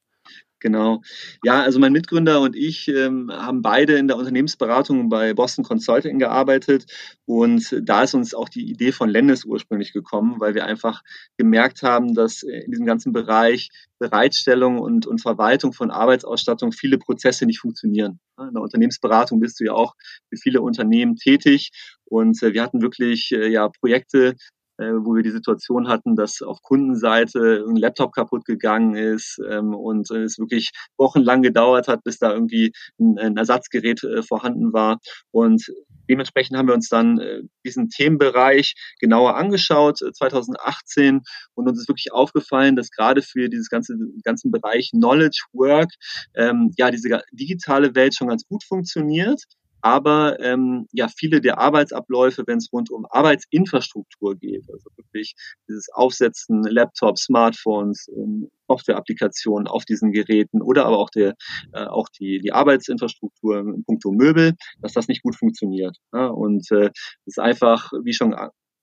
Genau. 0.60 1.02
Ja, 1.44 1.62
also 1.62 1.78
mein 1.78 1.92
Mitgründer 1.92 2.40
und 2.40 2.56
ich 2.56 2.88
ähm, 2.88 3.30
haben 3.30 3.60
beide 3.60 3.98
in 3.98 4.08
der 4.08 4.16
Unternehmensberatung 4.16 5.10
bei 5.10 5.34
Boston 5.34 5.64
Consulting 5.64 6.18
gearbeitet 6.18 6.86
und 7.26 7.76
da 7.82 8.04
ist 8.04 8.14
uns 8.14 8.32
auch 8.32 8.48
die 8.48 8.70
Idee 8.70 8.92
von 8.92 9.10
Lennis 9.10 9.44
ursprünglich 9.44 9.92
gekommen, 9.92 10.36
weil 10.38 10.54
wir 10.54 10.64
einfach 10.64 11.02
gemerkt 11.36 11.82
haben, 11.82 12.14
dass 12.14 12.42
in 12.42 12.70
diesem 12.70 12.86
ganzen 12.86 13.12
Bereich 13.12 13.68
Bereitstellung 13.98 14.78
und, 14.78 15.06
und 15.06 15.20
Verwaltung 15.20 15.72
von 15.72 15.90
Arbeitsausstattung 15.90 16.72
viele 16.72 16.98
Prozesse 16.98 17.44
nicht 17.46 17.60
funktionieren. 17.60 18.18
In 18.38 18.54
der 18.54 18.62
Unternehmensberatung 18.62 19.40
bist 19.40 19.60
du 19.60 19.64
ja 19.64 19.72
auch 19.72 19.94
für 20.28 20.36
viele 20.36 20.62
Unternehmen 20.62 21.16
tätig 21.16 21.70
und 22.04 22.42
äh, 22.42 22.52
wir 22.54 22.62
hatten 22.62 22.82
wirklich 22.82 23.32
äh, 23.32 23.48
ja 23.48 23.68
Projekte, 23.68 24.28
äh, 24.28 24.34
wo 24.78 25.14
wir 25.14 25.22
die 25.22 25.30
Situation 25.30 25.88
hatten, 25.88 26.16
dass 26.16 26.42
auf 26.42 26.62
Kundenseite 26.62 27.64
ein 27.68 27.76
Laptop 27.76 28.12
kaputt 28.12 28.44
gegangen 28.44 28.94
ist 28.94 29.40
ähm, 29.48 29.74
und 29.74 30.10
es 30.10 30.38
wirklich 30.38 30.70
wochenlang 30.96 31.42
gedauert 31.42 31.88
hat, 31.88 32.04
bis 32.04 32.18
da 32.18 32.32
irgendwie 32.32 32.72
ein, 32.98 33.36
Ersatzgerät 33.36 34.02
äh, 34.04 34.22
vorhanden 34.22 34.72
war. 34.72 34.98
Und 35.30 35.64
dementsprechend 36.08 36.56
haben 36.56 36.68
wir 36.68 36.74
uns 36.74 36.88
dann 36.88 37.18
äh, 37.18 37.42
diesen 37.64 37.88
Themenbereich 37.88 38.74
genauer 39.00 39.36
angeschaut, 39.36 39.98
2018, 39.98 41.22
und 41.54 41.68
uns 41.68 41.80
ist 41.80 41.88
wirklich 41.88 42.12
aufgefallen, 42.12 42.76
dass 42.76 42.90
gerade 42.90 43.22
für 43.22 43.48
dieses 43.48 43.68
ganze 43.68 43.94
ganzen 44.24 44.50
Bereich 44.50 44.90
Knowledge 44.90 45.44
Work 45.52 45.90
ähm, 46.34 46.72
ja 46.76 46.90
diese 46.90 47.22
digitale 47.32 47.94
Welt 47.94 48.14
schon 48.14 48.28
ganz 48.28 48.46
gut 48.46 48.64
funktioniert 48.64 49.42
aber 49.80 50.40
ähm, 50.40 50.86
ja 50.92 51.08
viele 51.08 51.40
der 51.40 51.58
Arbeitsabläufe, 51.58 52.44
wenn 52.46 52.58
es 52.58 52.72
rund 52.72 52.90
um 52.90 53.06
Arbeitsinfrastruktur 53.08 54.36
geht, 54.36 54.64
also 54.70 54.90
wirklich 54.96 55.34
dieses 55.68 55.88
Aufsetzen 55.92 56.62
Laptops, 56.62 57.24
Smartphones, 57.24 58.08
ähm, 58.16 58.50
Software-Applikationen 58.68 59.68
auf 59.68 59.84
diesen 59.84 60.12
Geräten 60.12 60.60
oder 60.62 60.86
aber 60.86 60.98
auch 60.98 61.10
der 61.10 61.34
äh, 61.72 61.84
auch 61.84 62.08
die 62.08 62.40
die 62.40 62.52
Arbeitsinfrastruktur 62.52 63.60
in 63.60 63.84
puncto 63.84 64.12
Möbel, 64.12 64.54
dass 64.80 64.92
das 64.92 65.08
nicht 65.08 65.22
gut 65.22 65.36
funktioniert. 65.36 65.96
Ja? 66.12 66.26
Und 66.26 66.70
äh, 66.72 66.90
ist 67.26 67.38
einfach, 67.38 67.92
wie 68.02 68.12
schon 68.12 68.32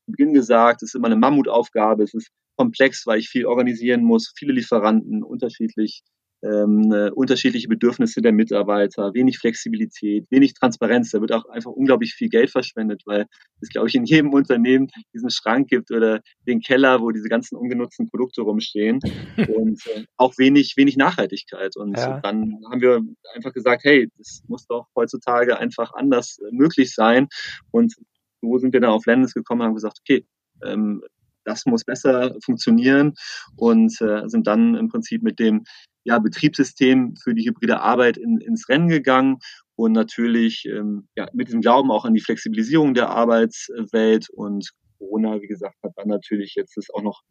zu 0.05 0.11
Beginn 0.11 0.33
gesagt, 0.33 0.83
es 0.83 0.89
ist 0.89 0.95
immer 0.95 1.07
eine 1.07 1.15
Mammutaufgabe, 1.15 2.03
es 2.03 2.13
ist 2.13 2.29
komplex, 2.57 3.05
weil 3.07 3.19
ich 3.19 3.29
viel 3.29 3.45
organisieren 3.45 4.03
muss, 4.03 4.33
viele 4.37 4.53
Lieferanten, 4.53 5.23
unterschiedlich 5.23 6.03
ähm, 6.43 6.91
äh, 6.91 7.09
unterschiedliche 7.11 7.67
Bedürfnisse 7.67 8.21
der 8.21 8.33
Mitarbeiter, 8.33 9.13
wenig 9.13 9.37
Flexibilität, 9.37 10.25
wenig 10.29 10.53
Transparenz. 10.53 11.11
Da 11.11 11.21
wird 11.21 11.31
auch 11.31 11.45
einfach 11.45 11.71
unglaublich 11.71 12.13
viel 12.13 12.29
Geld 12.29 12.49
verschwendet, 12.49 13.03
weil 13.05 13.25
es, 13.61 13.69
glaube 13.69 13.87
ich, 13.87 13.95
in 13.95 14.05
jedem 14.05 14.33
Unternehmen 14.33 14.87
diesen 15.13 15.29
Schrank 15.29 15.69
gibt 15.69 15.91
oder 15.91 16.21
den 16.45 16.59
Keller, 16.59 17.01
wo 17.01 17.11
diese 17.11 17.29
ganzen 17.29 17.55
ungenutzten 17.55 18.09
Produkte 18.09 18.41
rumstehen 18.41 18.99
und 19.37 19.81
äh, 19.95 20.03
auch 20.17 20.37
wenig, 20.37 20.73
wenig 20.75 20.97
Nachhaltigkeit. 20.97 21.77
Und 21.77 21.97
ja. 21.97 22.19
dann 22.21 22.59
haben 22.69 22.81
wir 22.81 23.01
einfach 23.35 23.53
gesagt, 23.53 23.83
hey, 23.85 24.09
das 24.17 24.43
muss 24.47 24.67
doch 24.67 24.87
heutzutage 24.95 25.57
einfach 25.57 25.93
anders 25.93 26.39
äh, 26.39 26.51
möglich 26.51 26.93
sein. 26.93 27.27
Und 27.71 27.95
so 28.41 28.57
sind 28.57 28.73
wir 28.73 28.81
dann 28.81 28.89
auf 28.89 29.05
Lendes 29.05 29.33
gekommen 29.33 29.61
und 29.61 29.67
haben 29.67 29.75
gesagt, 29.75 29.99
okay, 30.01 30.25
ähm, 30.65 31.01
das 31.45 31.65
muss 31.65 31.83
besser 31.83 32.35
funktionieren 32.43 33.13
und 33.57 33.99
äh, 34.01 34.27
sind 34.27 34.47
dann 34.47 34.75
im 34.75 34.89
Prinzip 34.89 35.23
mit 35.23 35.39
dem 35.39 35.63
ja, 36.03 36.19
Betriebssystem 36.19 37.15
für 37.15 37.33
die 37.33 37.45
hybride 37.45 37.81
Arbeit 37.81 38.17
in, 38.17 38.39
ins 38.39 38.69
Rennen 38.69 38.87
gegangen 38.87 39.39
und 39.75 39.93
natürlich 39.93 40.65
ähm, 40.65 41.07
ja, 41.15 41.27
mit 41.33 41.51
dem 41.51 41.61
Glauben 41.61 41.91
auch 41.91 42.05
an 42.05 42.13
die 42.13 42.21
Flexibilisierung 42.21 42.93
der 42.93 43.09
Arbeitswelt 43.09 44.29
und 44.29 44.69
Corona, 44.97 45.41
wie 45.41 45.47
gesagt, 45.47 45.75
hat 45.83 45.91
dann 45.95 46.07
natürlich 46.07 46.55
jetzt 46.55 46.77
das 46.77 46.89
auch 46.89 47.01
noch 47.01 47.21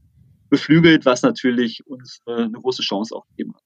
beflügelt, 0.51 1.07
was 1.07 1.23
natürlich 1.23 1.87
uns 1.87 2.21
äh, 2.27 2.43
eine 2.43 2.53
große 2.53 2.83
Chance 2.83 3.15
auch 3.15 3.27
gegeben 3.29 3.55
hat. 3.55 3.63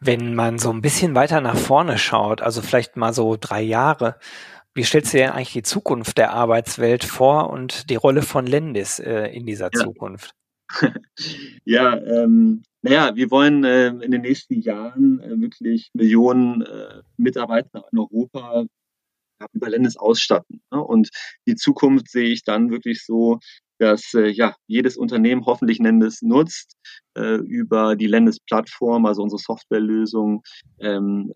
Wenn 0.00 0.34
man 0.34 0.58
so 0.58 0.70
ein 0.70 0.82
bisschen 0.82 1.14
weiter 1.14 1.40
nach 1.40 1.56
vorne 1.56 1.96
schaut, 1.96 2.42
also 2.42 2.60
vielleicht 2.60 2.96
mal 2.96 3.14
so 3.14 3.36
drei 3.40 3.62
Jahre, 3.62 4.18
wie 4.74 4.82
stellst 4.82 5.14
du 5.14 5.18
dir 5.18 5.34
eigentlich 5.34 5.54
die 5.54 5.62
Zukunft 5.62 6.18
der 6.18 6.32
Arbeitswelt 6.32 7.04
vor 7.04 7.48
und 7.48 7.88
die 7.88 7.96
Rolle 7.96 8.20
von 8.20 8.46
Lendis 8.46 8.98
äh, 8.98 9.28
in 9.28 9.46
dieser 9.46 9.70
ja. 9.72 9.80
Zukunft? 9.80 10.34
ja, 11.64 11.96
ähm, 11.96 12.62
naja, 12.82 13.14
wir 13.16 13.30
wollen 13.30 13.64
äh, 13.64 13.88
in 13.88 14.10
den 14.10 14.22
nächsten 14.22 14.60
Jahren 14.60 15.20
äh, 15.20 15.40
wirklich 15.40 15.90
Millionen 15.92 16.62
äh, 16.62 17.02
Mitarbeiter 17.16 17.84
in 17.92 17.98
Europa 17.98 18.66
über 19.52 19.68
Landes 19.68 19.96
ausstatten. 19.96 20.62
Ne? 20.70 20.82
Und 20.82 21.10
die 21.46 21.56
Zukunft 21.56 22.10
sehe 22.10 22.28
ich 22.28 22.42
dann 22.42 22.70
wirklich 22.70 23.04
so, 23.04 23.38
dass 23.78 24.14
äh, 24.14 24.28
ja 24.28 24.54
jedes 24.66 24.96
Unternehmen 24.96 25.44
hoffentlich 25.44 25.78
Lendes 25.78 26.22
nutzt 26.22 26.76
äh, 27.14 27.36
über 27.36 27.96
die 27.96 28.06
Lendes-Plattform, 28.06 29.04
also 29.06 29.22
unsere 29.22 29.40
Softwarelösung, 29.40 30.42
ähm, 30.80 31.32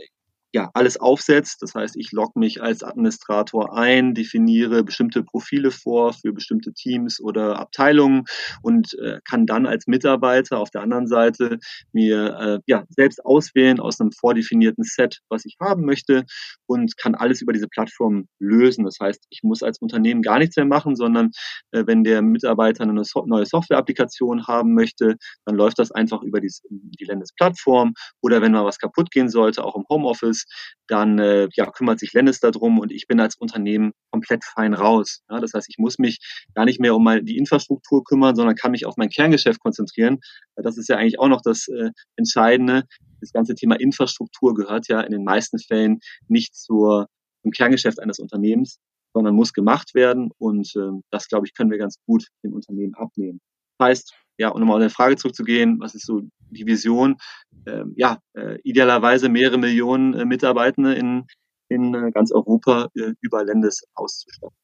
ja, 0.52 0.70
alles 0.74 0.98
aufsetzt. 0.98 1.62
Das 1.62 1.74
heißt, 1.74 1.96
ich 1.96 2.12
logge 2.12 2.38
mich 2.38 2.62
als 2.62 2.82
Administrator 2.82 3.76
ein, 3.76 4.14
definiere 4.14 4.82
bestimmte 4.82 5.22
Profile 5.22 5.70
vor 5.70 6.12
für 6.12 6.32
bestimmte 6.32 6.72
Teams 6.72 7.20
oder 7.20 7.58
Abteilungen 7.58 8.24
und 8.62 8.94
äh, 8.98 9.20
kann 9.24 9.46
dann 9.46 9.66
als 9.66 9.86
Mitarbeiter 9.86 10.58
auf 10.58 10.70
der 10.70 10.82
anderen 10.82 11.06
Seite 11.06 11.58
mir 11.92 12.36
äh, 12.40 12.58
ja, 12.66 12.84
selbst 12.88 13.24
auswählen 13.24 13.80
aus 13.80 14.00
einem 14.00 14.12
vordefinierten 14.12 14.84
Set, 14.84 15.20
was 15.28 15.44
ich 15.44 15.56
haben 15.60 15.84
möchte 15.84 16.24
und 16.66 16.96
kann 16.96 17.14
alles 17.14 17.40
über 17.42 17.52
diese 17.52 17.68
Plattform 17.68 18.26
lösen. 18.38 18.84
Das 18.84 18.98
heißt, 19.00 19.24
ich 19.30 19.42
muss 19.42 19.62
als 19.62 19.78
Unternehmen 19.78 20.22
gar 20.22 20.38
nichts 20.38 20.56
mehr 20.56 20.66
machen, 20.66 20.96
sondern 20.96 21.30
äh, 21.70 21.84
wenn 21.86 22.02
der 22.02 22.22
Mitarbeiter 22.22 22.82
eine 22.82 23.04
so 23.04 23.24
neue 23.26 23.46
Software-Applikation 23.46 24.46
haben 24.46 24.74
möchte, 24.74 25.16
dann 25.44 25.54
läuft 25.54 25.78
das 25.78 25.92
einfach 25.92 26.22
über 26.22 26.40
die, 26.40 26.50
die 26.70 27.04
Landesplattform 27.04 27.94
oder 28.20 28.42
wenn 28.42 28.52
mal 28.52 28.64
was 28.64 28.78
kaputt 28.78 29.10
gehen 29.10 29.28
sollte, 29.28 29.64
auch 29.64 29.76
im 29.76 29.84
Homeoffice, 29.88 30.39
Unternehmens, 30.40 30.44
dann 30.86 31.18
äh, 31.18 31.48
ja, 31.54 31.66
kümmert 31.70 32.00
sich 32.00 32.12
Lennis 32.12 32.40
darum 32.40 32.78
und 32.78 32.90
ich 32.90 33.06
bin 33.06 33.20
als 33.20 33.36
Unternehmen 33.36 33.92
komplett 34.10 34.44
fein 34.44 34.74
raus. 34.74 35.22
Ja, 35.30 35.38
das 35.40 35.52
heißt, 35.54 35.68
ich 35.68 35.78
muss 35.78 35.98
mich 35.98 36.18
gar 36.54 36.64
nicht 36.64 36.80
mehr 36.80 36.94
um 36.94 37.04
mal 37.04 37.22
die 37.22 37.36
Infrastruktur 37.36 38.02
kümmern, 38.04 38.34
sondern 38.34 38.56
kann 38.56 38.72
mich 38.72 38.86
auf 38.86 38.96
mein 38.96 39.08
Kerngeschäft 39.08 39.60
konzentrieren. 39.60 40.18
Das 40.56 40.76
ist 40.76 40.88
ja 40.88 40.96
eigentlich 40.96 41.18
auch 41.18 41.28
noch 41.28 41.42
das 41.42 41.68
äh, 41.68 41.90
Entscheidende. 42.16 42.84
Das 43.20 43.32
ganze 43.32 43.54
Thema 43.54 43.76
Infrastruktur 43.78 44.54
gehört 44.54 44.88
ja 44.88 45.00
in 45.00 45.12
den 45.12 45.24
meisten 45.24 45.58
Fällen 45.58 46.00
nicht 46.28 46.54
zur, 46.54 47.06
zum 47.42 47.52
Kerngeschäft 47.52 48.00
eines 48.00 48.18
Unternehmens, 48.18 48.78
sondern 49.14 49.34
muss 49.34 49.52
gemacht 49.52 49.94
werden. 49.94 50.30
Und 50.38 50.74
äh, 50.76 51.00
das, 51.10 51.28
glaube 51.28 51.46
ich, 51.46 51.54
können 51.54 51.70
wir 51.70 51.78
ganz 51.78 51.96
gut 52.06 52.26
dem 52.42 52.52
Unternehmen 52.52 52.94
abnehmen. 52.94 53.40
Das 53.78 53.88
heißt, 53.88 54.14
ja, 54.40 54.48
um 54.48 54.60
nochmal 54.60 54.76
auf 54.76 54.80
eine 54.80 54.90
Frage 54.90 55.16
zurückzugehen, 55.16 55.80
was 55.80 55.94
ist 55.94 56.06
so 56.06 56.22
die 56.48 56.66
Vision? 56.66 57.18
Ähm, 57.66 57.92
ja, 57.96 58.18
äh, 58.32 58.58
idealerweise 58.64 59.28
mehrere 59.28 59.58
Millionen 59.58 60.14
äh, 60.14 60.24
Mitarbeitende 60.24 60.94
in, 60.94 61.26
in 61.68 61.94
äh, 61.94 62.10
ganz 62.10 62.32
Europa 62.32 62.88
äh, 62.96 63.12
über 63.20 63.44
Landes 63.44 63.84
auszustatten. 63.94 64.56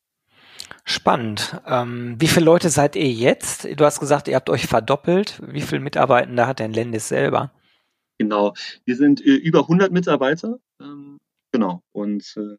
Spannend. 0.85 1.61
Ähm, 1.67 2.17
wie 2.19 2.27
viele 2.27 2.47
Leute 2.47 2.71
seid 2.71 2.97
ihr 2.97 3.11
jetzt? 3.11 3.69
Du 3.79 3.85
hast 3.85 4.01
gesagt, 4.01 4.29
ihr 4.29 4.37
habt 4.37 4.49
euch 4.49 4.67
verdoppelt. 4.67 5.43
Wie 5.47 5.61
viele 5.61 5.83
Mitarbeitende 5.83 6.47
hat 6.47 6.59
denn 6.59 6.73
Lendis 6.73 7.09
selber? 7.09 7.53
Genau, 8.19 8.55
wir 8.87 8.97
sind 8.97 9.21
äh, 9.21 9.35
über 9.35 9.61
100 9.61 9.93
Mitarbeiter. 9.93 10.59
Ähm, 10.81 11.19
genau, 11.53 11.83
und 11.93 12.35
äh, 12.39 12.57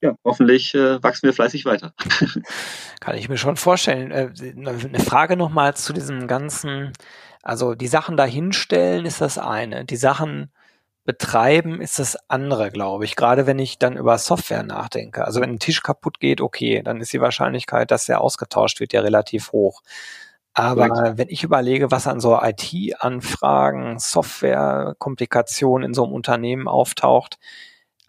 ja, 0.00 0.14
hoffentlich 0.24 0.74
äh, 0.74 1.02
wachsen 1.02 1.26
wir 1.26 1.32
fleißig 1.32 1.64
weiter. 1.64 1.92
Kann 3.00 3.16
ich 3.16 3.28
mir 3.28 3.38
schon 3.38 3.56
vorstellen. 3.56 4.10
Äh, 4.10 4.30
eine 4.56 5.00
Frage 5.00 5.36
nochmal 5.36 5.74
zu 5.74 5.92
diesem 5.92 6.26
ganzen, 6.26 6.92
also 7.42 7.74
die 7.74 7.88
Sachen 7.88 8.16
dahinstellen 8.16 9.06
ist 9.06 9.20
das 9.20 9.38
eine, 9.38 9.84
die 9.84 9.96
Sachen 9.96 10.50
betreiben 11.04 11.80
ist 11.80 11.98
das 11.98 12.16
andere, 12.28 12.70
glaube 12.70 13.04
ich. 13.04 13.16
Gerade 13.16 13.46
wenn 13.46 13.58
ich 13.58 13.78
dann 13.78 13.96
über 13.96 14.18
Software 14.18 14.62
nachdenke. 14.62 15.24
Also 15.24 15.40
wenn 15.40 15.50
ein 15.50 15.58
Tisch 15.58 15.82
kaputt 15.82 16.20
geht, 16.20 16.40
okay, 16.40 16.82
dann 16.84 17.00
ist 17.00 17.12
die 17.12 17.20
Wahrscheinlichkeit, 17.20 17.90
dass 17.90 18.04
der 18.04 18.20
ausgetauscht 18.20 18.80
wird, 18.80 18.92
ja 18.92 19.00
relativ 19.00 19.52
hoch. 19.52 19.82
Aber 20.52 20.88
Right. 20.88 21.18
wenn 21.18 21.28
ich 21.28 21.42
überlege, 21.42 21.90
was 21.90 22.06
an 22.06 22.20
so 22.20 22.38
IT-Anfragen, 22.40 23.98
Software-Komplikationen 23.98 25.88
in 25.88 25.94
so 25.94 26.04
einem 26.04 26.12
Unternehmen 26.12 26.68
auftaucht, 26.68 27.38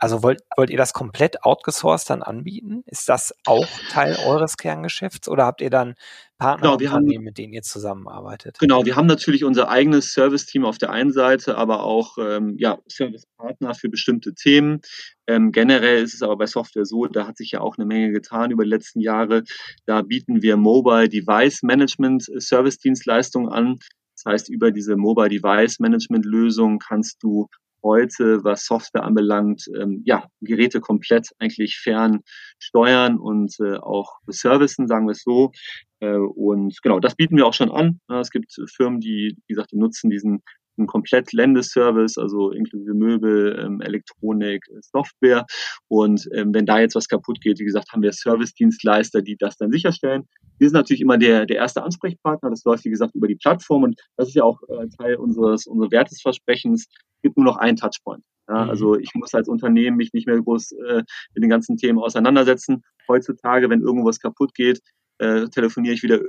also 0.02 0.24
wollt, 0.24 0.42
wollt 0.58 0.72
ihr 0.72 0.78
das 0.78 0.94
komplett 0.94 1.44
outgesourced 1.44 2.10
dann 2.10 2.24
anbieten? 2.24 2.82
Ist 2.88 3.08
das 3.08 3.36
auch 3.46 3.68
Teil 3.92 4.18
eures 4.26 4.58
Kerngeschäfts 4.58 5.30
oder 5.30 5.46
habt 5.46 5.62
ihr 5.62 5.70
dann 5.70 5.94
Partner, 6.40 6.76
genau, 6.76 6.92
haben, 6.92 7.06
mit 7.06 7.38
denen 7.38 7.54
ihr 7.54 7.62
zusammenarbeitet? 7.62 8.58
Genau, 8.58 8.84
wir 8.84 8.96
haben 8.96 9.06
natürlich 9.06 9.44
unser 9.44 9.70
eigenes 9.70 10.12
Service-Team 10.14 10.66
auf 10.66 10.80
der 10.80 10.90
einen 10.90 11.12
Seite, 11.12 11.56
aber 11.56 11.84
auch 11.84 12.18
ähm, 12.18 12.56
ja, 12.58 12.80
Service-Partner 12.90 13.76
für 13.76 13.90
bestimmte 13.90 14.34
Themen. 14.34 14.82
Ähm, 15.28 15.52
generell 15.52 16.02
ist 16.02 16.16
es 16.16 16.24
aber 16.24 16.36
bei 16.36 16.48
Software 16.48 16.86
so, 16.86 17.06
da 17.06 17.28
hat 17.28 17.38
sich 17.38 17.52
ja 17.52 17.62
auch 17.62 17.78
eine 17.78 17.86
Menge 17.86 18.12
getan 18.12 18.50
über 18.50 18.64
die 18.64 18.72
letzten 18.72 19.02
Jahre. 19.02 19.44
Da 19.86 20.02
bieten 20.02 20.42
wir 20.42 20.58
Mobile 20.58 21.10
Device 21.10 21.62
Management 21.62 22.24
Service-Dienstleistungen 22.24 23.50
an. 23.50 23.78
Das 24.16 24.26
heißt, 24.26 24.50
über 24.50 24.72
diese 24.72 24.96
Mobile 24.98 25.30
Device 25.30 25.78
Management 25.78 26.26
Lösung 26.26 26.80
kannst 26.80 27.22
du 27.22 27.50
heute, 27.84 28.44
was 28.44 28.66
Software 28.66 29.04
anbelangt, 29.04 29.66
ähm, 29.80 30.02
ja, 30.06 30.28
Geräte 30.42 30.82
komplett 30.82 31.30
eigentlich 31.40 31.78
fern 31.78 32.22
steuern 32.60 33.18
und 33.18 33.56
äh, 33.60 33.78
auch 33.78 34.20
servicen, 34.28 34.88
sagen 34.88 35.08
wir 35.08 35.12
es 35.12 35.24
so. 35.24 35.52
Äh, 36.00 36.16
und 36.16 36.82
genau, 36.82 37.00
das 37.00 37.16
bieten 37.16 37.38
wir 37.38 37.46
auch 37.46 37.54
schon 37.54 37.72
an. 37.72 38.00
Es 38.08 38.32
gibt 38.32 38.54
Firmen, 38.76 39.00
die, 39.00 39.38
wie 39.48 39.54
gesagt, 39.54 39.72
die 39.72 39.78
nutzen 39.78 40.10
diesen 40.10 40.42
ein 40.78 40.88
komplett 40.88 41.34
Ländeservice, 41.34 42.18
also 42.18 42.52
inklusive 42.52 42.94
Möbel, 42.94 43.60
ähm, 43.60 43.82
Elektronik, 43.82 44.66
Software. 44.82 45.46
Und 45.88 46.28
ähm, 46.34 46.54
wenn 46.54 46.66
da 46.66 46.80
jetzt 46.80 46.96
was 46.96 47.08
kaputt 47.08 47.42
geht, 47.42 47.60
wie 47.60 47.66
gesagt, 47.66 47.92
haben 47.92 48.02
wir 48.02 48.12
Service-Dienstleister, 48.12 49.22
die 49.22 49.38
das 49.38 49.58
dann 49.58 49.72
sicherstellen. 49.72 50.28
Wir 50.60 50.70
sind 50.70 50.78
natürlich 50.78 51.02
immer 51.02 51.18
der, 51.18 51.46
der 51.46 51.58
erste 51.58 51.84
Ansprechpartner. 51.84 52.50
Das 52.50 52.64
läuft, 52.64 52.86
wie 52.86 52.90
gesagt, 52.90 53.16
über 53.16 53.28
die 53.28 53.36
Plattform 53.36 53.84
und 53.84 54.00
das 54.18 54.30
ist 54.30 54.36
ja 54.36 54.44
auch 54.44 54.62
äh, 54.70 54.88
Teil 54.98 55.16
unseres, 55.16 55.68
unseres 55.68 55.92
Wertesversprechens. 55.92 56.88
Es 56.88 57.22
gibt 57.22 57.38
nur 57.38 57.46
noch 57.46 57.58
einen 57.58 57.78
Touchpoint. 57.78 58.24
Ja, 58.48 58.66
mhm. 58.66 58.70
also 58.70 58.98
ich 58.98 59.14
muss 59.16 59.34
als 59.34 59.48
Unternehmen 59.48 59.98
mich 59.98 60.14
nicht 60.14 60.28
mehr 60.28 60.42
groß 60.42 60.72
äh, 60.74 61.04
mit 61.34 61.44
den 61.44 61.50
ganzen 61.50 61.78
Themen 61.78 62.00
auseinandersetzen. 62.00 62.84
Heutzutage, 63.08 63.70
wenn 63.70 63.82
irgendwas 63.82 64.20
kaputt 64.20 64.54
geht, 64.54 64.82
äh, 65.20 65.48
telefoniere 65.50 65.94
ich 65.94 66.04
wieder 66.04 66.20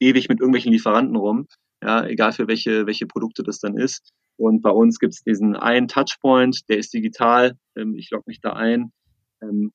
ewig 0.00 0.28
mit 0.28 0.40
irgendwelchen 0.40 0.72
Lieferanten 0.72 1.16
rum 1.16 1.46
ja, 1.82 2.06
egal 2.06 2.32
für 2.32 2.48
welche, 2.48 2.86
welche 2.86 3.06
Produkte 3.06 3.42
das 3.42 3.58
dann 3.58 3.76
ist. 3.76 4.12
Und 4.36 4.62
bei 4.62 4.70
uns 4.70 4.98
gibt 4.98 5.14
es 5.14 5.22
diesen 5.22 5.56
einen 5.56 5.88
Touchpoint, 5.88 6.68
der 6.68 6.78
ist 6.78 6.92
digital. 6.92 7.56
Ähm, 7.76 7.94
ich 7.96 8.10
logge 8.10 8.24
mich 8.26 8.40
da 8.40 8.52
ein, 8.52 8.92
ähm, 9.42 9.72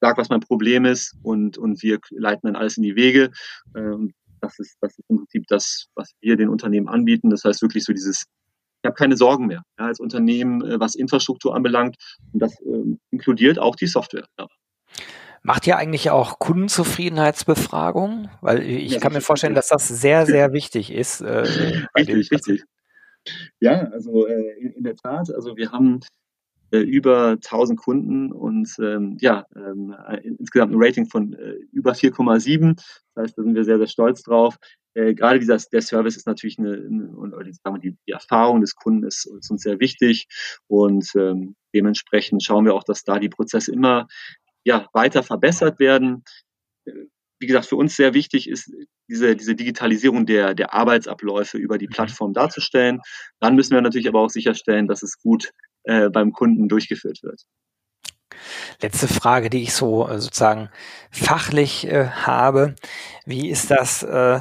sag, 0.00 0.18
was 0.18 0.28
mein 0.28 0.40
Problem 0.40 0.84
ist 0.84 1.16
und, 1.22 1.58
und 1.58 1.82
wir 1.82 1.98
leiten 2.10 2.46
dann 2.46 2.56
alles 2.56 2.76
in 2.76 2.82
die 2.82 2.96
Wege. 2.96 3.30
Ähm, 3.76 4.12
das, 4.40 4.58
ist, 4.58 4.76
das 4.80 4.98
ist 4.98 5.08
im 5.08 5.18
Prinzip 5.18 5.44
das, 5.48 5.88
was 5.94 6.12
wir 6.20 6.36
den 6.36 6.48
Unternehmen 6.48 6.88
anbieten. 6.88 7.30
Das 7.30 7.44
heißt 7.44 7.62
wirklich 7.62 7.84
so 7.84 7.92
dieses, 7.92 8.24
ich 8.82 8.86
habe 8.86 8.94
keine 8.94 9.16
Sorgen 9.16 9.46
mehr 9.46 9.62
ja, 9.78 9.86
als 9.86 10.00
Unternehmen, 10.00 10.62
äh, 10.62 10.78
was 10.78 10.94
Infrastruktur 10.94 11.54
anbelangt. 11.54 11.96
Und 12.32 12.40
das 12.40 12.56
inkludiert 13.10 13.58
auch 13.58 13.74
die 13.74 13.86
Software. 13.86 14.26
Ja. 14.38 14.46
Macht 15.46 15.66
ihr 15.66 15.76
eigentlich 15.76 16.08
auch 16.10 16.38
Kundenzufriedenheitsbefragungen? 16.38 18.30
Weil 18.40 18.62
ich 18.62 18.92
ja, 18.92 18.98
kann 18.98 19.12
mir 19.12 19.20
vorstellen, 19.20 19.54
dass 19.54 19.68
das 19.68 19.86
sehr, 19.86 20.24
sehr 20.24 20.54
wichtig 20.54 20.90
ist. 20.90 21.20
Äh, 21.20 21.44
richtig, 21.94 22.30
richtig. 22.30 22.64
Ja, 23.60 23.90
also 23.90 24.26
äh, 24.26 24.58
in, 24.58 24.72
in, 24.72 24.84
der 24.84 24.96
Tat. 24.96 25.30
Also 25.34 25.54
wir 25.58 25.70
haben 25.70 26.00
äh, 26.70 26.78
über 26.78 27.32
1000 27.32 27.78
Kunden 27.78 28.32
und 28.32 28.74
ähm, 28.80 29.18
ja, 29.20 29.44
ähm, 29.54 29.94
insgesamt 30.22 30.72
ein 30.72 30.82
Rating 30.82 31.06
von 31.10 31.34
äh, 31.34 31.56
über 31.72 31.92
4,7. 31.92 32.76
Das 33.14 33.24
heißt, 33.24 33.36
da 33.36 33.42
sind 33.42 33.54
wir 33.54 33.64
sehr, 33.64 33.76
sehr 33.76 33.86
stolz 33.86 34.22
drauf. 34.22 34.56
Äh, 34.94 35.12
gerade 35.12 35.40
dieser, 35.40 35.58
der 35.58 35.82
Service 35.82 36.16
ist 36.16 36.26
natürlich 36.26 36.58
eine, 36.58 36.72
eine 36.72 37.08
und 37.16 37.32
sagen 37.32 37.76
wir, 37.76 37.80
die, 37.80 37.98
die 38.06 38.12
Erfahrung 38.12 38.62
des 38.62 38.76
Kunden 38.76 39.06
ist, 39.06 39.26
ist 39.26 39.50
uns 39.50 39.62
sehr 39.62 39.78
wichtig 39.78 40.26
und 40.68 41.06
ähm, 41.16 41.54
dementsprechend 41.74 42.42
schauen 42.42 42.64
wir 42.64 42.74
auch, 42.74 42.84
dass 42.84 43.02
da 43.02 43.18
die 43.18 43.28
Prozesse 43.28 43.72
immer 43.72 44.06
ja, 44.64 44.88
weiter 44.92 45.22
verbessert 45.22 45.78
werden. 45.78 46.24
Wie 47.38 47.46
gesagt, 47.46 47.66
für 47.66 47.76
uns 47.76 47.96
sehr 47.96 48.14
wichtig 48.14 48.48
ist, 48.48 48.70
diese, 49.08 49.36
diese 49.36 49.54
Digitalisierung 49.54 50.26
der, 50.26 50.54
der 50.54 50.72
Arbeitsabläufe 50.72 51.58
über 51.58 51.78
die 51.78 51.86
mhm. 51.86 51.92
Plattform 51.92 52.32
darzustellen. 52.32 53.00
Dann 53.40 53.54
müssen 53.54 53.74
wir 53.74 53.82
natürlich 53.82 54.08
aber 54.08 54.20
auch 54.20 54.30
sicherstellen, 54.30 54.88
dass 54.88 55.02
es 55.02 55.20
gut 55.20 55.50
äh, 55.84 56.08
beim 56.08 56.32
Kunden 56.32 56.68
durchgeführt 56.68 57.22
wird. 57.22 57.42
Letzte 58.80 59.06
Frage, 59.08 59.50
die 59.50 59.62
ich 59.62 59.74
so 59.74 60.08
äh, 60.08 60.18
sozusagen 60.18 60.70
fachlich 61.10 61.86
äh, 61.86 62.08
habe. 62.08 62.74
Wie 63.26 63.48
ist 63.50 63.70
das 63.70 64.02
äh, 64.02 64.40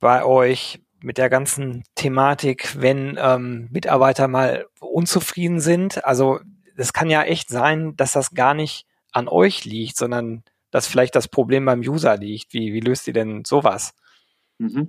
bei 0.00 0.24
euch 0.24 0.80
mit 1.00 1.18
der 1.18 1.30
ganzen 1.30 1.84
Thematik, 1.94 2.80
wenn 2.80 3.18
ähm, 3.20 3.68
Mitarbeiter 3.72 4.28
mal 4.28 4.66
unzufrieden 4.80 5.60
sind? 5.60 6.04
Also 6.04 6.40
es 6.76 6.92
kann 6.92 7.10
ja 7.10 7.22
echt 7.22 7.48
sein, 7.48 7.96
dass 7.96 8.12
das 8.12 8.32
gar 8.32 8.54
nicht 8.54 8.86
an 9.12 9.28
euch 9.28 9.64
liegt, 9.64 9.96
sondern 9.96 10.42
dass 10.70 10.86
vielleicht 10.86 11.14
das 11.14 11.28
Problem 11.28 11.64
beim 11.66 11.80
User 11.80 12.16
liegt. 12.16 12.52
Wie, 12.52 12.72
wie 12.72 12.80
löst 12.80 13.06
ihr 13.06 13.12
denn 13.12 13.44
sowas? 13.44 13.94
Mhm. 14.58 14.88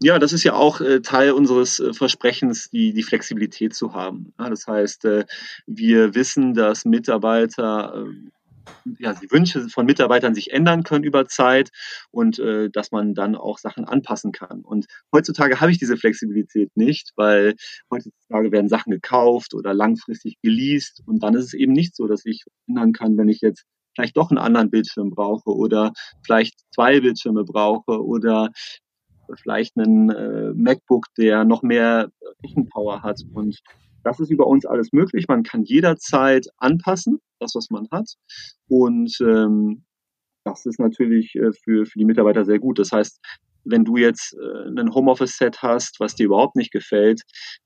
Ja, 0.00 0.18
das 0.18 0.32
ist 0.32 0.44
ja 0.44 0.54
auch 0.54 0.80
äh, 0.80 1.00
Teil 1.00 1.32
unseres 1.32 1.80
äh, 1.80 1.92
Versprechens, 1.92 2.70
die, 2.70 2.92
die 2.92 3.02
Flexibilität 3.02 3.74
zu 3.74 3.92
haben. 3.92 4.32
Ja, 4.38 4.48
das 4.48 4.66
heißt, 4.66 5.04
äh, 5.04 5.24
wir 5.66 6.14
wissen, 6.14 6.54
dass 6.54 6.84
Mitarbeiter 6.84 7.92
ähm, 7.96 8.30
ja, 8.98 9.14
die 9.14 9.30
Wünsche 9.30 9.68
von 9.68 9.86
Mitarbeitern 9.86 10.34
sich 10.34 10.52
ändern 10.52 10.82
können 10.82 11.04
über 11.04 11.26
Zeit 11.26 11.70
und 12.10 12.38
äh, 12.38 12.70
dass 12.70 12.90
man 12.92 13.14
dann 13.14 13.36
auch 13.36 13.58
Sachen 13.58 13.84
anpassen 13.84 14.32
kann. 14.32 14.62
Und 14.62 14.86
heutzutage 15.12 15.60
habe 15.60 15.70
ich 15.70 15.78
diese 15.78 15.96
Flexibilität 15.96 16.70
nicht, 16.76 17.12
weil 17.16 17.54
heutzutage 17.90 18.52
werden 18.52 18.68
Sachen 18.68 18.90
gekauft 18.90 19.54
oder 19.54 19.74
langfristig 19.74 20.36
geleast 20.42 21.02
und 21.06 21.22
dann 21.22 21.34
ist 21.34 21.46
es 21.46 21.54
eben 21.54 21.72
nicht 21.72 21.94
so, 21.96 22.06
dass 22.06 22.24
ich 22.24 22.44
ändern 22.68 22.92
kann, 22.92 23.16
wenn 23.16 23.28
ich 23.28 23.40
jetzt 23.40 23.64
vielleicht 23.94 24.16
doch 24.16 24.30
einen 24.30 24.38
anderen 24.38 24.70
Bildschirm 24.70 25.10
brauche 25.10 25.50
oder 25.50 25.92
vielleicht 26.24 26.60
zwei 26.74 27.00
Bildschirme 27.00 27.44
brauche 27.44 28.04
oder 28.04 28.50
vielleicht 29.42 29.76
einen 29.76 30.10
äh, 30.10 30.52
MacBook, 30.54 31.06
der 31.16 31.44
noch 31.44 31.62
mehr 31.62 32.10
Rechenpower 32.42 33.02
hat 33.02 33.20
und 33.32 33.60
das 34.02 34.20
ist 34.20 34.30
über 34.30 34.46
uns 34.46 34.66
alles 34.66 34.92
möglich. 34.92 35.26
Man 35.28 35.42
kann 35.42 35.62
jederzeit 35.62 36.46
anpassen, 36.56 37.20
das, 37.38 37.54
was 37.54 37.70
man 37.70 37.88
hat. 37.90 38.14
Und 38.68 39.16
ähm, 39.20 39.84
das 40.44 40.66
ist 40.66 40.78
natürlich 40.78 41.34
äh, 41.34 41.52
für, 41.52 41.86
für 41.86 41.98
die 41.98 42.04
Mitarbeiter 42.04 42.44
sehr 42.44 42.58
gut. 42.58 42.78
Das 42.78 42.92
heißt, 42.92 43.20
wenn 43.64 43.84
du 43.84 43.96
jetzt 43.96 44.34
äh, 44.34 44.68
ein 44.68 44.94
Homeoffice-Set 44.94 45.62
hast, 45.62 46.00
was 46.00 46.14
dir 46.14 46.26
überhaupt 46.26 46.56
nicht 46.56 46.72
gefällt, 46.72 47.22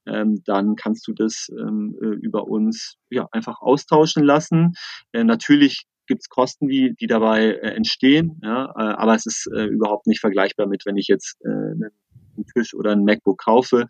ähm, 0.06 0.42
dann 0.44 0.76
kannst 0.76 1.06
du 1.06 1.12
das 1.12 1.48
ähm, 1.58 1.96
äh, 2.02 2.06
über 2.06 2.46
uns 2.48 2.96
ja, 3.10 3.28
einfach 3.30 3.60
austauschen 3.60 4.24
lassen. 4.24 4.74
Äh, 5.12 5.24
natürlich 5.24 5.86
gibt 6.06 6.22
es 6.22 6.28
Kosten, 6.28 6.68
die, 6.68 6.94
die 6.94 7.06
dabei 7.06 7.44
äh, 7.46 7.74
entstehen, 7.74 8.40
ja, 8.42 8.66
äh, 8.66 8.94
aber 8.94 9.14
es 9.14 9.26
ist 9.26 9.48
äh, 9.54 9.64
überhaupt 9.64 10.06
nicht 10.06 10.20
vergleichbar 10.20 10.66
mit, 10.66 10.84
wenn 10.84 10.96
ich 10.96 11.06
jetzt 11.06 11.38
einen 11.44 11.90
einen 12.36 12.46
Tisch 12.46 12.74
oder 12.74 12.92
ein 12.92 13.04
MacBook 13.04 13.38
kaufe. 13.38 13.86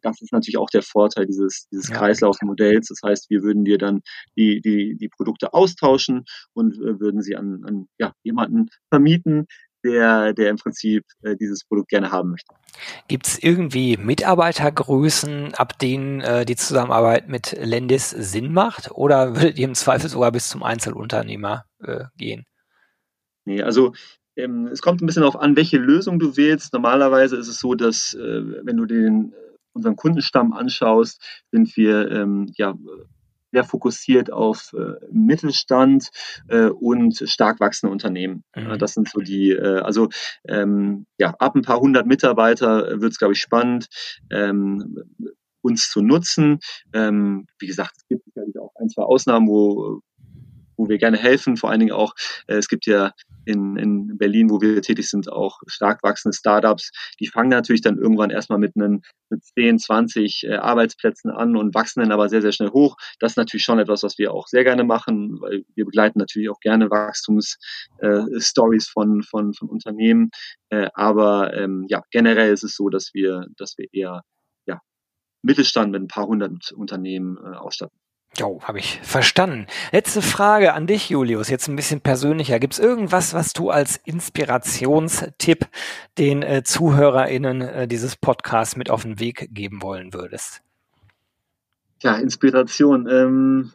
Das 0.00 0.20
ist 0.20 0.32
natürlich 0.32 0.58
auch 0.58 0.70
der 0.70 0.82
Vorteil 0.82 1.26
dieses, 1.26 1.68
dieses 1.70 1.88
ja. 1.88 1.96
Kreislaufmodells. 1.96 2.88
Das 2.88 3.00
heißt, 3.04 3.30
wir 3.30 3.42
würden 3.42 3.64
dir 3.64 3.78
dann 3.78 4.00
die, 4.36 4.60
die, 4.60 4.96
die 4.96 5.08
Produkte 5.08 5.54
austauschen 5.54 6.24
und 6.54 6.76
äh, 6.76 7.00
würden 7.00 7.22
sie 7.22 7.36
an, 7.36 7.64
an 7.64 7.88
ja, 7.98 8.12
jemanden 8.22 8.68
vermieten, 8.90 9.46
der, 9.84 10.32
der 10.32 10.50
im 10.50 10.56
Prinzip 10.56 11.04
äh, 11.22 11.36
dieses 11.36 11.64
Produkt 11.64 11.88
gerne 11.88 12.10
haben 12.10 12.30
möchte. 12.30 12.54
Gibt 13.08 13.26
es 13.26 13.42
irgendwie 13.42 13.96
Mitarbeitergrößen, 13.96 15.54
ab 15.54 15.78
denen 15.78 16.20
äh, 16.20 16.44
die 16.44 16.56
Zusammenarbeit 16.56 17.28
mit 17.28 17.52
Lendis 17.52 18.10
Sinn 18.10 18.52
macht? 18.52 18.90
Oder 18.90 19.36
würdet 19.36 19.58
ihr 19.58 19.66
im 19.66 19.74
Zweifel 19.74 20.08
sogar 20.10 20.32
bis 20.32 20.48
zum 20.48 20.62
Einzelunternehmer 20.62 21.64
äh, 21.82 22.04
gehen? 22.16 22.44
Nee, 23.44 23.62
also 23.62 23.94
es 24.72 24.82
kommt 24.82 25.02
ein 25.02 25.06
bisschen 25.06 25.22
darauf 25.22 25.40
an, 25.40 25.56
welche 25.56 25.78
Lösung 25.78 26.18
du 26.18 26.36
wählst. 26.36 26.72
Normalerweise 26.72 27.36
ist 27.36 27.48
es 27.48 27.58
so, 27.58 27.74
dass 27.74 28.14
äh, 28.14 28.64
wenn 28.64 28.76
du 28.76 28.86
den 28.86 29.34
unseren 29.72 29.96
Kundenstamm 29.96 30.52
anschaust, 30.52 31.22
sind 31.52 31.76
wir 31.76 32.10
ähm, 32.10 32.50
ja 32.56 32.74
sehr 33.52 33.64
fokussiert 33.64 34.30
auf 34.30 34.74
äh, 34.74 34.94
Mittelstand 35.10 36.10
äh, 36.48 36.68
und 36.68 37.22
stark 37.26 37.60
wachsende 37.60 37.92
Unternehmen. 37.92 38.44
Mhm. 38.54 38.78
Das 38.78 38.94
sind 38.94 39.08
so 39.08 39.20
die, 39.20 39.52
äh, 39.52 39.80
also 39.80 40.08
ähm, 40.46 41.06
ja, 41.18 41.34
ab 41.38 41.54
ein 41.54 41.62
paar 41.62 41.80
hundert 41.80 42.06
Mitarbeiter 42.06 43.00
wird 43.00 43.12
es, 43.12 43.18
glaube 43.18 43.32
ich, 43.32 43.40
spannend. 43.40 43.88
Ähm, 44.30 44.96
uns 45.60 45.90
zu 45.90 46.02
nutzen. 46.02 46.60
Ähm, 46.92 47.46
wie 47.58 47.66
gesagt, 47.66 47.94
es 47.96 48.06
gibt 48.08 48.24
sicherlich 48.24 48.58
auch 48.58 48.72
ein, 48.76 48.88
zwei 48.88 49.02
Ausnahmen, 49.02 49.48
wo, 49.48 50.00
wo 50.78 50.88
wir 50.88 50.96
gerne 50.96 51.18
helfen. 51.18 51.58
Vor 51.58 51.70
allen 51.70 51.80
Dingen 51.80 51.92
auch, 51.92 52.14
äh, 52.46 52.54
es 52.54 52.68
gibt 52.68 52.86
ja 52.86 53.12
in, 53.44 53.76
in 53.76 54.16
Berlin, 54.16 54.48
wo 54.50 54.60
wir 54.60 54.80
tätig 54.80 55.08
sind, 55.08 55.30
auch 55.30 55.60
stark 55.66 56.02
wachsende 56.02 56.36
Startups. 56.36 56.90
Die 57.20 57.26
fangen 57.26 57.50
natürlich 57.50 57.82
dann 57.82 57.98
irgendwann 57.98 58.30
erstmal 58.30 58.58
mit 58.58 58.76
einem 58.76 59.02
mit 59.30 59.44
10, 59.44 59.78
20 59.78 60.44
äh, 60.44 60.54
Arbeitsplätzen 60.54 61.30
an 61.30 61.56
und 61.56 61.74
wachsen 61.74 62.00
dann 62.00 62.12
aber 62.12 62.28
sehr, 62.28 62.42
sehr 62.42 62.52
schnell 62.52 62.70
hoch. 62.70 62.96
Das 63.18 63.32
ist 63.32 63.36
natürlich 63.36 63.64
schon 63.64 63.78
etwas, 63.78 64.02
was 64.02 64.18
wir 64.18 64.32
auch 64.32 64.46
sehr 64.46 64.64
gerne 64.64 64.84
machen, 64.84 65.40
weil 65.40 65.64
wir 65.74 65.84
begleiten 65.84 66.18
natürlich 66.18 66.48
auch 66.48 66.60
gerne 66.60 66.90
Wachstumsstories 66.90 68.88
äh, 68.88 68.90
von, 68.90 69.22
von, 69.22 69.54
von 69.54 69.68
Unternehmen. 69.68 70.30
Äh, 70.70 70.88
aber 70.94 71.54
ähm, 71.54 71.86
ja, 71.88 72.02
generell 72.10 72.52
ist 72.52 72.64
es 72.64 72.74
so, 72.76 72.88
dass 72.88 73.12
wir, 73.12 73.46
dass 73.56 73.76
wir 73.76 73.88
eher 73.92 74.22
ja, 74.66 74.80
Mittelstand 75.42 75.92
mit 75.92 76.02
ein 76.02 76.08
paar 76.08 76.26
hundert 76.26 76.72
Unternehmen 76.72 77.36
äh, 77.38 77.56
ausstatten. 77.56 77.98
Jo, 78.36 78.60
habe 78.62 78.78
ich 78.78 79.00
verstanden. 79.02 79.66
Letzte 79.90 80.22
Frage 80.22 80.74
an 80.74 80.86
dich, 80.86 81.10
Julius, 81.10 81.48
jetzt 81.48 81.66
ein 81.66 81.76
bisschen 81.76 82.00
persönlicher. 82.00 82.60
Gibt 82.60 82.74
es 82.74 82.78
irgendwas, 82.78 83.34
was 83.34 83.52
du 83.52 83.70
als 83.70 83.96
Inspirationstipp 83.96 85.66
den 86.18 86.42
äh, 86.42 86.62
ZuhörerInnen 86.62 87.62
äh, 87.62 87.88
dieses 87.88 88.16
Podcasts 88.16 88.76
mit 88.76 88.90
auf 88.90 89.02
den 89.02 89.18
Weg 89.18 89.48
geben 89.52 89.82
wollen 89.82 90.12
würdest? 90.12 90.62
Ja, 92.00 92.16
Inspiration. 92.16 93.08
Ähm, 93.08 93.72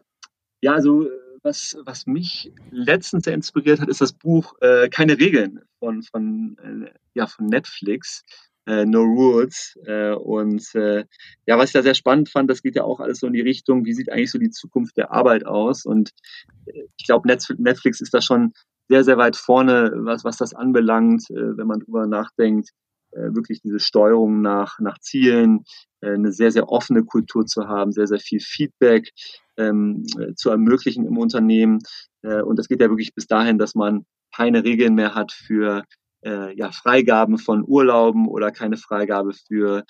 ja, 0.61 0.73
also 0.73 1.09
was, 1.41 1.77
was 1.83 2.07
mich 2.07 2.53
letztens 2.71 3.25
sehr 3.25 3.33
inspiriert 3.33 3.81
hat, 3.81 3.89
ist 3.89 3.99
das 3.99 4.13
Buch 4.13 4.55
äh, 4.61 4.87
Keine 4.87 5.19
Regeln 5.19 5.61
von, 5.79 6.03
von, 6.03 6.57
äh, 6.63 6.91
ja, 7.13 7.27
von 7.27 7.47
Netflix 7.47 8.23
äh, 8.65 8.85
No 8.85 9.01
Rules. 9.01 9.77
Äh, 9.85 10.13
und 10.13 10.63
äh, 10.75 11.05
ja, 11.45 11.57
was 11.57 11.69
ich 11.69 11.73
da 11.73 11.83
sehr 11.83 11.95
spannend 11.95 12.29
fand, 12.29 12.49
das 12.49 12.61
geht 12.61 12.75
ja 12.75 12.83
auch 12.83 12.99
alles 12.99 13.19
so 13.19 13.27
in 13.27 13.33
die 13.33 13.41
Richtung, 13.41 13.85
wie 13.85 13.93
sieht 13.93 14.11
eigentlich 14.11 14.31
so 14.31 14.39
die 14.39 14.51
Zukunft 14.51 14.97
der 14.97 15.11
Arbeit 15.11 15.45
aus? 15.45 15.85
Und 15.85 16.11
äh, 16.65 16.83
ich 16.97 17.05
glaube, 17.05 17.27
Netflix 17.27 18.01
ist 18.01 18.13
da 18.13 18.21
schon 18.21 18.53
sehr, 18.89 19.03
sehr 19.03 19.17
weit 19.17 19.35
vorne, 19.35 19.91
was, 19.95 20.23
was 20.23 20.37
das 20.37 20.53
anbelangt, 20.53 21.29
äh, 21.29 21.57
wenn 21.57 21.67
man 21.67 21.79
drüber 21.79 22.05
nachdenkt, 22.07 22.69
äh, 23.11 23.33
wirklich 23.33 23.61
diese 23.61 23.79
Steuerung 23.79 24.41
nach, 24.41 24.79
nach 24.79 24.99
Zielen, 24.99 25.63
eine 26.01 26.33
sehr, 26.33 26.51
sehr 26.51 26.67
offene 26.67 27.05
Kultur 27.05 27.45
zu 27.45 27.69
haben, 27.69 27.93
sehr, 27.93 28.07
sehr 28.07 28.19
viel 28.19 28.41
Feedback 28.41 29.09
ähm, 29.55 30.03
äh, 30.19 30.33
zu 30.35 30.49
ermöglichen 30.49 31.05
im 31.05 31.17
Unternehmen. 31.17 31.79
Und 32.21 32.59
das 32.59 32.67
geht 32.67 32.81
ja 32.81 32.89
wirklich 32.89 33.15
bis 33.15 33.25
dahin, 33.25 33.57
dass 33.57 33.73
man 33.73 34.05
keine 34.35 34.65
Regeln 34.65 34.95
mehr 34.95 35.15
hat 35.15 35.31
für 35.31 35.83
äh, 36.25 36.55
ja, 36.55 36.71
Freigaben 36.71 37.37
von 37.37 37.63
Urlauben 37.65 38.27
oder 38.27 38.51
keine 38.51 38.77
Freigabe 38.77 39.33
für, 39.33 39.83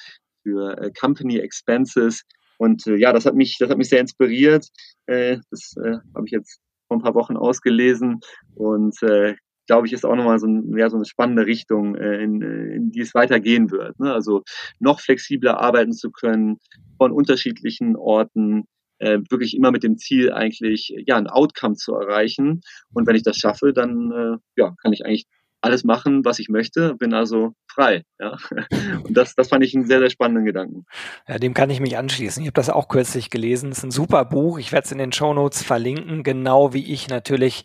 für 0.44 0.78
äh, 0.78 0.92
Company 0.92 1.40
Expenses. 1.40 2.24
Und 2.58 2.86
äh, 2.88 2.96
ja, 2.96 3.14
das 3.14 3.26
hat 3.26 3.36
mich, 3.36 3.58
das 3.60 3.70
hat 3.70 3.78
mich 3.78 3.90
sehr 3.90 4.02
inspiriert. 4.02 4.68
Äh, 5.06 5.38
das 5.50 5.76
äh, 5.84 5.98
habe 6.16 6.26
ich 6.26 6.32
jetzt 6.32 6.60
vor 6.88 6.98
ein 6.98 7.04
paar 7.04 7.16
Wochen 7.16 7.38
ausgelesen 7.38 8.20
und 8.56 9.02
äh, 9.04 9.36
glaube 9.68 9.88
ich, 9.88 9.94
ist 9.94 10.06
auch 10.06 10.16
nochmal 10.16 10.40
so, 10.40 10.48
ein, 10.48 10.78
ja, 10.78 10.90
so 10.90 10.98
eine 10.98 11.06
spannende 11.06 11.46
Richtung, 11.46 11.96
äh, 11.96 12.22
in, 12.22 12.42
in 12.42 12.92
die 12.92 13.00
es 13.00 13.14
weitergehen 13.14 13.72
wird. 13.72 14.00
Ne? 14.00 14.14
Also 14.14 14.44
noch 14.80 15.00
flexibler 15.00 15.60
arbeiten 15.60 15.94
zu 15.94 16.12
können, 16.12 16.58
von 16.98 17.12
unterschiedlichen 17.12 17.96
Orten, 17.96 18.66
äh, 19.00 19.20
wirklich 19.30 19.56
immer 19.56 19.72
mit 19.72 19.84
dem 19.84 19.98
Ziel 19.98 20.32
eigentlich 20.32 20.94
ja 21.06 21.18
ein 21.18 21.28
Outcome 21.28 21.76
zu 21.76 21.94
erreichen. 21.94 22.62
Und 22.94 23.08
wenn 23.08 23.16
ich 23.16 23.24
das 23.24 23.38
schaffe, 23.38 23.74
dann 23.74 24.12
äh, 24.12 24.38
ja, 24.58 24.76
kann 24.82 24.94
ich 24.94 25.06
eigentlich 25.06 25.26
alles 25.64 25.84
machen, 25.84 26.26
was 26.26 26.40
ich 26.40 26.50
möchte, 26.50 26.96
bin 26.96 27.14
also 27.14 27.54
frei. 27.68 28.04
Ja? 28.20 28.38
Und 29.04 29.16
das, 29.16 29.34
das 29.36 29.48
fand 29.48 29.64
ich 29.64 29.74
einen 29.74 29.88
sehr, 29.88 30.00
sehr 30.00 30.10
spannenden 30.10 30.46
Gedanken. 30.46 30.86
Ja, 31.28 31.40
dem 31.40 31.54
kann 31.54 31.70
ich 31.70 31.80
mich 31.80 31.98
anschließen. 31.98 32.42
Ich 32.42 32.48
habe 32.48 32.54
das 32.54 32.70
auch 32.70 32.90
kürzlich 32.90 33.30
gelesen. 33.30 33.72
Es 33.72 33.80
ist 33.80 33.84
ein 33.86 33.92
super 33.92 34.26
Buch. 34.26 34.60
Ich 34.60 34.72
werde 34.72 34.86
es 34.86 34.92
in 34.92 34.98
den 34.98 35.14
Show 35.14 35.34
Notes 35.34 35.64
verlinken, 35.64 36.24
genau 36.24 36.74
wie 36.74 36.92
ich 36.92 37.08
natürlich 37.08 37.64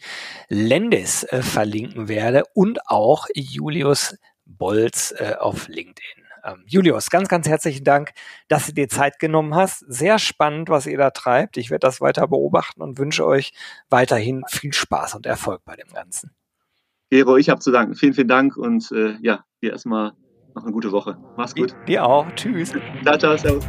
Lendis 0.49 1.25
äh, 1.25 1.43
verlinken 1.43 2.09
werde 2.09 2.45
und 2.55 2.87
auch 2.87 3.27
Julius 3.35 4.17
Bolz 4.47 5.13
äh, 5.19 5.35
auf 5.35 5.69
LinkedIn. 5.69 6.25
Ähm, 6.45 6.63
Julius, 6.67 7.11
ganz, 7.11 7.29
ganz 7.29 7.49
herzlichen 7.49 7.83
Dank, 7.83 8.13
dass 8.47 8.67
du 8.67 8.73
dir 8.73 8.89
Zeit 8.89 9.19
genommen 9.19 9.57
hast. 9.57 9.81
Sehr 9.89 10.21
spannend, 10.21 10.69
was 10.69 10.87
ihr 10.87 10.99
da 10.99 11.11
treibt. 11.11 11.57
Ich 11.57 11.71
werde 11.71 11.87
das 11.87 12.01
weiter 12.01 12.29
beobachten 12.29 12.81
und 12.81 12.99
wünsche 12.99 13.27
euch 13.27 13.53
weiterhin 13.91 14.45
viel 14.49 14.73
Spaß 14.73 15.17
und 15.17 15.27
Erfolg 15.27 15.65
bei 15.65 15.75
dem 15.75 15.89
Ganzen. 15.89 16.31
Gero, 17.11 17.39
ich 17.39 17.49
habe 17.49 17.59
zu 17.59 17.71
danken. 17.71 17.95
Vielen, 17.95 18.13
vielen 18.13 18.29
Dank 18.29 18.59
und 18.59 18.93
äh, 18.93 19.17
ja, 19.23 19.43
dir 19.63 19.73
erstmal 19.73 20.13
noch 20.55 20.63
eine 20.63 20.73
gute 20.73 20.93
Woche. 20.93 21.17
Mach's 21.39 21.55
gut. 21.55 21.75
Dir 21.87 22.05
auch. 22.05 22.27
Tschüss. 22.37 22.75
Ciao, 23.03 23.17
ciao, 23.17 23.35
servus. 23.35 23.65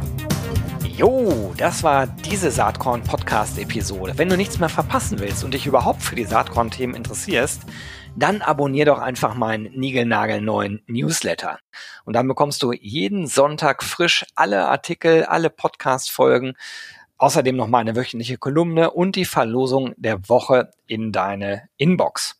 Jo, 0.84 1.54
das 1.56 1.82
war 1.82 2.06
diese 2.06 2.50
Saatkorn-Podcast-Episode. 2.50 4.18
Wenn 4.18 4.28
du 4.28 4.36
nichts 4.36 4.58
mehr 4.58 4.68
verpassen 4.68 5.20
willst 5.20 5.42
und 5.42 5.54
dich 5.54 5.66
überhaupt 5.66 6.02
für 6.02 6.16
die 6.16 6.26
Saatkorn-Themen 6.26 6.94
interessierst, 6.94 7.62
dann 8.14 8.42
abonnier 8.42 8.84
doch 8.84 8.98
einfach 8.98 9.34
meinen 9.34 9.72
niegelnagelneuen 9.72 10.82
Newsletter. 10.86 11.60
Und 12.04 12.16
dann 12.16 12.28
bekommst 12.28 12.62
du 12.62 12.72
jeden 12.72 13.26
Sonntag 13.26 13.82
frisch 13.82 14.26
alle 14.34 14.66
Artikel, 14.66 15.24
alle 15.24 15.48
Podcast-Folgen, 15.48 16.52
außerdem 17.16 17.56
noch 17.56 17.68
meine 17.68 17.96
wöchentliche 17.96 18.36
Kolumne 18.36 18.90
und 18.90 19.16
die 19.16 19.24
Verlosung 19.24 19.94
der 19.96 20.28
Woche 20.28 20.72
in 20.86 21.10
deine 21.10 21.70
Inbox. 21.78 22.39